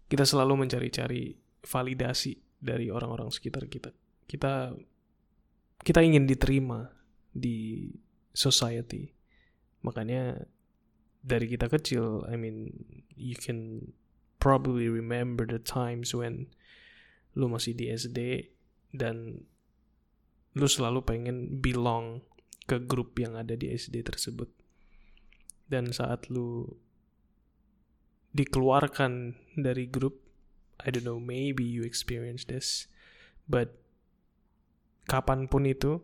kita 0.07 0.23
selalu 0.23 0.67
mencari-cari 0.67 1.35
validasi 1.67 2.39
dari 2.63 2.95
orang-orang 2.95 3.35
sekitar 3.35 3.67
kita. 3.67 3.91
Kita 4.31 4.71
kita 5.85 6.01
ingin 6.01 6.25
diterima 6.25 6.89
di 7.35 7.91
society. 8.33 9.11
Makanya 9.83 10.47
dari 11.21 11.51
kita 11.51 11.67
kecil, 11.69 12.25
I 12.31 12.39
mean, 12.39 12.73
you 13.19 13.35
can 13.35 13.91
probably 14.39 14.89
remember 14.89 15.45
the 15.45 15.59
times 15.59 16.15
when 16.15 16.49
lu 17.35 17.51
masih 17.51 17.75
di 17.75 17.91
SD 17.91 18.51
dan 18.95 19.43
lu 20.55 20.67
selalu 20.71 21.03
pengen 21.03 21.59
belong 21.59 22.23
ke 22.65 22.79
grup 22.79 23.19
yang 23.19 23.35
ada 23.35 23.59
di 23.59 23.75
SD 23.75 24.07
tersebut. 24.07 24.49
Dan 25.67 25.91
saat 25.91 26.31
lu 26.31 26.79
dikeluarkan 28.35 29.35
dari 29.59 29.91
grup, 29.91 30.23
I 30.83 30.91
don't 30.95 31.07
know, 31.07 31.19
maybe 31.19 31.67
you 31.67 31.83
experience 31.83 32.47
this, 32.47 32.87
but 33.49 33.75
kapan 35.11 35.47
pun 35.51 35.67
itu, 35.67 36.03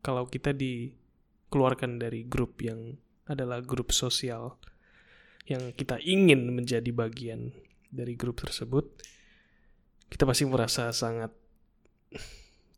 kalau 0.00 0.28
kita 0.28 0.56
dikeluarkan 0.56 2.00
dari 2.00 2.24
grup 2.24 2.60
yang 2.64 2.96
adalah 3.30 3.62
grup 3.62 3.94
sosial 3.94 4.58
yang 5.46 5.72
kita 5.74 5.98
ingin 6.02 6.50
menjadi 6.52 6.90
bagian 6.94 7.50
dari 7.90 8.14
grup 8.14 8.38
tersebut, 8.42 8.86
kita 10.06 10.22
pasti 10.26 10.44
merasa 10.46 10.90
sangat 10.94 11.34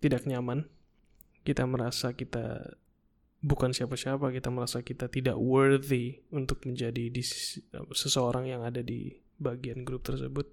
tidak 0.00 0.24
nyaman. 0.24 0.68
Kita 1.42 1.66
merasa 1.66 2.14
kita 2.14 2.78
bukan 3.42 3.74
siapa-siapa, 3.74 4.30
kita 4.30 4.48
merasa 4.48 4.80
kita 4.80 5.11
tidak 5.11 5.35
worthy 5.37 6.22
untuk 6.30 6.62
menjadi 6.64 7.11
di, 7.11 7.22
seseorang 7.92 8.46
yang 8.46 8.62
ada 8.62 8.80
di 8.80 9.11
bagian 9.42 9.82
grup 9.82 10.06
tersebut. 10.06 10.46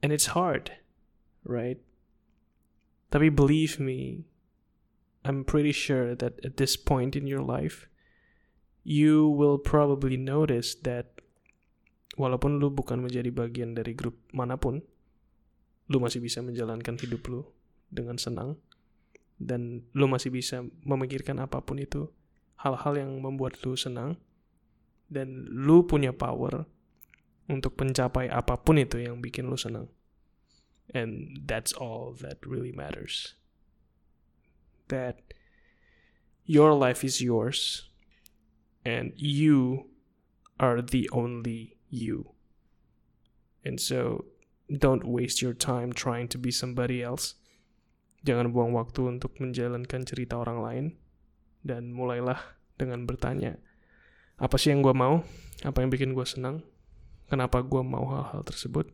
And 0.00 0.10
it's 0.10 0.32
hard, 0.32 0.72
right? 1.44 1.78
Tapi 3.12 3.28
believe 3.28 3.76
me, 3.76 4.24
I'm 5.26 5.42
pretty 5.42 5.74
sure 5.74 6.14
that 6.14 6.38
at 6.46 6.54
this 6.54 6.78
point 6.78 7.18
in 7.18 7.26
your 7.26 7.42
life, 7.42 7.90
you 8.86 9.26
will 9.26 9.58
probably 9.58 10.14
notice 10.14 10.78
that 10.86 11.18
walaupun 12.14 12.62
lu 12.62 12.70
bukan 12.70 13.02
menjadi 13.02 13.34
bagian 13.34 13.74
dari 13.74 13.90
grup 13.98 14.14
mana 14.30 14.54
pun, 14.54 14.86
lu 15.90 15.98
masih 15.98 16.22
bisa 16.22 16.38
menjalankan 16.46 16.94
hidup 16.94 17.26
lu 17.26 17.42
dengan 17.90 18.22
senang 18.22 18.54
dan 19.42 19.82
lu 19.98 20.06
masih 20.06 20.30
bisa 20.30 20.62
memikirkan 20.86 21.42
apa 21.42 21.58
pun 21.58 21.82
itu 21.82 22.06
hal-hal 22.62 22.94
yang 22.94 23.10
membuat 23.18 23.58
lu 23.66 23.74
senang 23.74 24.16
dan 25.10 25.46
lu 25.50 25.82
punya 25.82 26.14
power 26.14 26.66
untuk 27.46 27.78
mencapai 27.78 28.26
apa 28.26 28.58
pun 28.58 28.78
itu 28.78 29.02
yang 29.02 29.22
bikin 29.22 29.46
lu 29.46 29.58
senang. 29.58 29.86
And 30.94 31.42
that's 31.46 31.74
all 31.74 32.14
that 32.22 32.42
really 32.46 32.70
matters. 32.70 33.34
That 34.88 35.18
your 36.46 36.74
life 36.74 37.02
is 37.02 37.18
yours 37.18 37.90
and 38.86 39.10
you 39.18 39.90
are 40.62 40.78
the 40.80 41.10
only 41.10 41.76
you. 41.90 42.32
And 43.66 43.82
so 43.82 44.30
don't 44.70 45.02
waste 45.02 45.42
your 45.42 45.54
time 45.54 45.90
trying 45.90 46.30
to 46.30 46.38
be 46.38 46.54
somebody 46.54 47.02
else. 47.02 47.34
Jangan 48.22 48.54
buang 48.54 48.74
waktu 48.74 49.18
untuk 49.18 49.38
menjalankan 49.42 50.06
cerita 50.06 50.38
orang 50.38 50.58
lain 50.62 50.86
dan 51.66 51.90
mulailah 51.90 52.38
dengan 52.78 53.06
bertanya, 53.06 53.58
apa 54.38 54.54
sih 54.58 54.70
yang 54.70 54.82
gue 54.86 54.94
mau? 54.94 55.22
Apa 55.66 55.82
yang 55.82 55.90
bikin 55.90 56.14
gue 56.14 56.26
senang? 56.26 56.62
Kenapa 57.26 57.62
gue 57.62 57.82
mau 57.82 58.06
hal-hal 58.06 58.46
tersebut? 58.46 58.86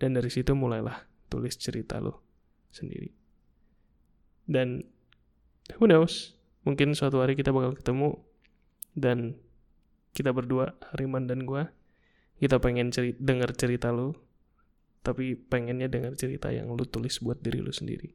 Dan 0.00 0.18
dari 0.18 0.32
situ 0.32 0.56
mulailah 0.58 1.06
tulis 1.30 1.54
cerita 1.54 2.02
lo 2.02 2.24
sendiri. 2.74 3.14
Dan 4.48 4.82
who 5.78 5.86
knows? 5.86 6.34
Mungkin 6.64 6.92
suatu 6.92 7.22
hari 7.22 7.38
kita 7.38 7.54
bakal 7.54 7.76
ketemu 7.76 8.18
dan 8.98 9.38
kita 10.12 10.34
berdua 10.34 10.74
Hariman 10.92 11.30
dan 11.30 11.46
gue 11.46 11.62
kita 12.40 12.58
pengen 12.58 12.90
ceri 12.90 13.14
denger 13.16 13.54
cerita 13.54 13.94
lu 13.94 14.16
tapi 15.00 15.36
pengennya 15.38 15.88
denger 15.88 16.16
cerita 16.18 16.52
yang 16.52 16.68
lu 16.72 16.84
tulis 16.84 17.20
buat 17.22 17.40
diri 17.40 17.62
lu 17.62 17.72
sendiri. 17.72 18.12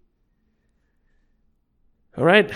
Alright 2.19 2.51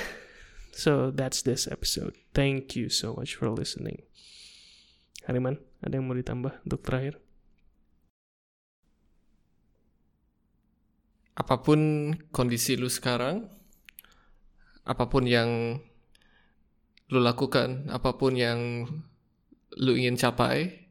so 0.76 1.10
that's 1.10 1.42
this 1.42 1.66
episode. 1.66 2.14
Thank 2.36 2.76
you 2.76 2.92
so 2.92 3.16
much 3.16 3.34
for 3.40 3.50
listening. 3.50 4.06
Hariman 5.26 5.62
ada 5.82 5.98
yang 5.98 6.06
mau 6.06 6.18
ditambah 6.18 6.66
untuk 6.68 6.82
terakhir? 6.84 7.18
Apa 11.40 11.64
pun 11.64 12.12
kondisi 12.36 12.76
lu 12.76 12.92
sekarang 12.92 13.48
apa 14.90 15.06
pun 15.06 15.30
yang 15.30 15.78
lu 17.14 17.20
lakukan, 17.22 17.86
apa 17.94 18.18
pun 18.18 18.34
yang 18.34 18.90
lu 19.78 19.94
ingin 19.94 20.18
capai, 20.18 20.90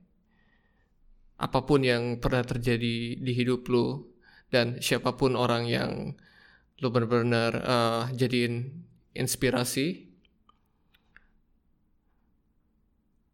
apa 1.39 1.67
pun 1.67 1.83
yang 1.83 2.23
pernah 2.23 2.47
terjadi 2.47 3.19
di 3.19 3.33
hidup 3.35 3.67
lu, 3.67 4.07
dan 4.55 4.79
siapa 4.79 5.19
pun 5.19 5.35
orang 5.35 5.67
yang 5.67 6.15
lu 6.79 6.95
benar-benar 6.95 7.53
uh, 7.59 8.03
jadiin 8.15 8.71
inspirasi, 9.19 10.07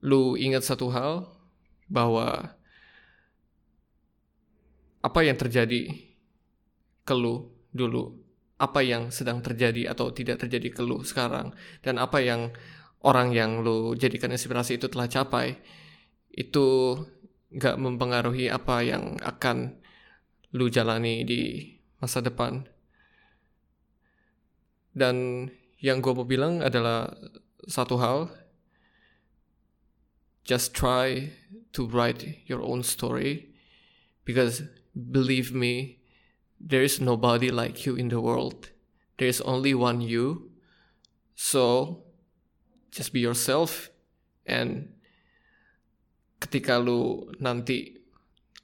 lu 0.00 0.40
ingat 0.40 0.64
satu 0.64 0.88
hal 0.88 1.28
bahwa 1.92 2.56
apa 5.04 5.20
yang 5.20 5.36
terjadi 5.36 5.92
ke 7.04 7.12
lu 7.12 7.52
dulu 7.68 8.23
apa 8.64 8.80
yang 8.80 9.12
sedang 9.12 9.44
terjadi 9.44 9.92
atau 9.92 10.08
tidak 10.08 10.40
terjadi 10.40 10.72
ke 10.72 10.80
lu 10.80 11.04
sekarang 11.04 11.52
dan 11.84 12.00
apa 12.00 12.24
yang 12.24 12.48
orang 13.04 13.36
yang 13.36 13.60
lu 13.60 13.92
jadikan 13.92 14.32
inspirasi 14.32 14.80
itu 14.80 14.88
telah 14.88 15.04
capai 15.06 15.60
itu 16.32 16.96
gak 17.54 17.76
mempengaruhi 17.78 18.48
apa 18.50 18.82
yang 18.82 19.20
akan 19.22 19.78
lu 20.54 20.66
jalani 20.72 21.22
di 21.22 21.74
masa 22.02 22.24
depan. 22.24 22.66
Dan 24.94 25.48
yang 25.82 25.98
gue 25.98 26.14
mau 26.14 26.26
bilang 26.26 26.62
adalah 26.62 27.10
satu 27.66 27.98
hal 27.98 28.30
just 30.46 30.76
try 30.76 31.34
to 31.74 31.88
write 31.90 32.22
your 32.46 32.62
own 32.62 32.84
story 32.84 33.50
because 34.22 34.62
believe 34.94 35.50
me 35.50 36.03
there 36.64 36.80
is 36.80 36.96
nobody 36.96 37.52
like 37.52 37.84
you 37.84 37.92
in 37.92 38.08
the 38.08 38.24
world. 38.24 38.72
There 39.20 39.28
is 39.28 39.44
only 39.44 39.76
one 39.76 40.00
you. 40.00 40.48
So 41.36 42.00
just 42.88 43.12
be 43.12 43.20
yourself 43.20 43.92
and 44.48 44.96
ketika 46.40 46.80
lu 46.80 47.28
nanti 47.36 48.00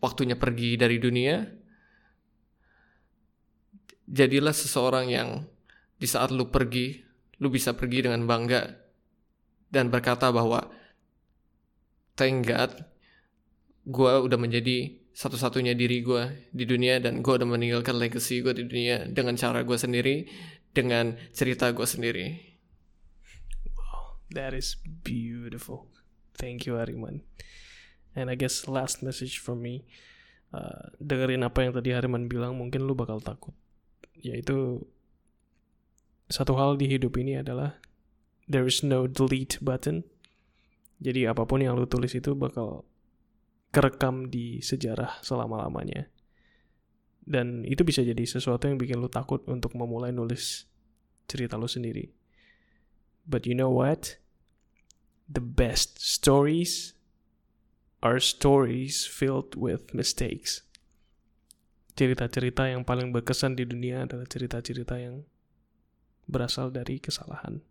waktunya 0.00 0.38
pergi 0.38 0.80
dari 0.80 0.96
dunia 0.96 1.44
jadilah 4.06 4.54
seseorang 4.54 5.06
yang 5.10 5.28
di 5.98 6.06
saat 6.06 6.30
lu 6.30 6.46
pergi 6.46 7.02
lu 7.42 7.50
bisa 7.50 7.74
pergi 7.74 8.06
dengan 8.06 8.22
bangga 8.28 8.70
dan 9.72 9.90
berkata 9.90 10.30
bahwa 10.30 10.62
thank 12.14 12.46
God 12.46 12.70
gue 13.88 14.12
udah 14.30 14.38
menjadi 14.38 14.99
satu-satunya 15.20 15.76
diri 15.76 16.00
gue 16.00 16.48
di 16.48 16.64
dunia 16.64 16.96
dan 16.96 17.20
gue 17.20 17.28
udah 17.28 17.44
meninggalkan 17.44 18.00
legacy 18.00 18.40
gue 18.40 18.56
di 18.56 18.64
dunia 18.64 19.04
dengan 19.04 19.36
cara 19.36 19.60
gue 19.60 19.76
sendiri 19.76 20.24
dengan 20.72 21.12
cerita 21.36 21.68
gue 21.76 21.84
sendiri. 21.84 22.40
Wow 23.76 24.24
that 24.32 24.56
is 24.56 24.80
beautiful. 24.80 25.92
Thank 26.40 26.64
you 26.64 26.80
Hariman. 26.80 27.20
And 28.16 28.32
I 28.32 28.34
guess 28.40 28.64
last 28.64 29.04
message 29.04 29.44
from 29.44 29.60
me 29.60 29.84
uh, 30.56 30.88
dengerin 31.04 31.44
apa 31.44 31.68
yang 31.68 31.76
tadi 31.76 31.92
Hariman 31.92 32.24
bilang 32.24 32.56
mungkin 32.56 32.88
lu 32.88 32.96
bakal 32.96 33.20
takut. 33.20 33.52
Yaitu 34.24 34.88
satu 36.32 36.56
hal 36.56 36.80
di 36.80 36.88
hidup 36.88 37.20
ini 37.20 37.44
adalah 37.44 37.76
there 38.48 38.64
is 38.64 38.80
no 38.80 39.04
delete 39.04 39.60
button. 39.60 40.00
Jadi 41.04 41.28
apa 41.28 41.44
pun 41.44 41.60
yang 41.60 41.76
lu 41.76 41.84
tulis 41.84 42.16
itu 42.16 42.32
bakal 42.32 42.88
kerekam 43.70 44.30
di 44.30 44.58
sejarah 44.62 45.22
selama-lamanya. 45.22 46.10
Dan 47.22 47.62
itu 47.62 47.86
bisa 47.86 48.02
jadi 48.02 48.22
sesuatu 48.26 48.66
yang 48.66 48.78
bikin 48.78 48.98
lu 48.98 49.06
takut 49.06 49.46
untuk 49.46 49.78
memulai 49.78 50.10
nulis 50.10 50.66
cerita 51.30 51.54
lu 51.54 51.70
sendiri. 51.70 52.10
But 53.22 53.46
you 53.46 53.54
know 53.54 53.70
what? 53.70 54.18
The 55.30 55.44
best 55.44 56.02
stories 56.02 56.98
are 58.02 58.18
stories 58.18 59.06
filled 59.06 59.54
with 59.54 59.94
mistakes. 59.94 60.66
Cerita-cerita 61.94 62.66
yang 62.66 62.82
paling 62.82 63.14
berkesan 63.14 63.54
di 63.54 63.62
dunia 63.62 64.08
adalah 64.08 64.26
cerita-cerita 64.26 64.98
yang 64.98 65.22
berasal 66.26 66.74
dari 66.74 66.98
kesalahan. 66.98 67.62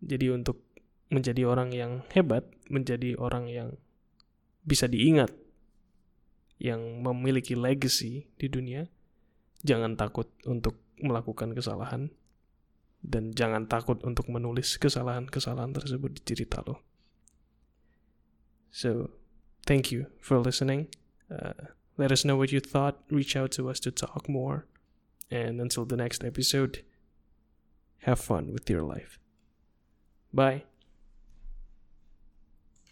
Jadi 0.00 0.32
untuk 0.32 0.64
menjadi 1.12 1.44
orang 1.44 1.76
yang 1.76 1.92
hebat, 2.16 2.48
menjadi 2.72 3.12
orang 3.20 3.52
yang 3.52 3.76
bisa 4.62 4.86
diingat 4.86 5.30
yang 6.62 7.02
memiliki 7.02 7.58
legacy 7.58 8.30
di 8.38 8.46
dunia, 8.46 8.86
jangan 9.66 9.98
takut 9.98 10.30
untuk 10.46 10.78
melakukan 11.02 11.50
kesalahan 11.54 12.14
dan 13.02 13.34
jangan 13.34 13.66
takut 13.66 13.98
untuk 14.06 14.30
menulis 14.30 14.78
kesalahan-kesalahan 14.78 15.74
tersebut 15.74 16.14
di 16.14 16.22
cerita 16.22 16.62
lo. 16.62 16.78
So, 18.70 19.10
thank 19.66 19.90
you 19.90 20.06
for 20.22 20.38
listening. 20.38 20.86
Uh, 21.26 21.74
let 21.98 22.14
us 22.14 22.24
know 22.24 22.38
what 22.38 22.54
you 22.54 22.62
thought. 22.62 23.02
Reach 23.10 23.34
out 23.34 23.50
to 23.58 23.68
us 23.68 23.82
to 23.82 23.90
talk 23.90 24.30
more. 24.30 24.70
And 25.28 25.60
until 25.60 25.84
the 25.84 25.98
next 25.98 26.22
episode, 26.22 26.86
have 28.06 28.20
fun 28.20 28.52
with 28.52 28.70
your 28.70 28.82
life. 28.82 29.18
Bye. 30.32 30.71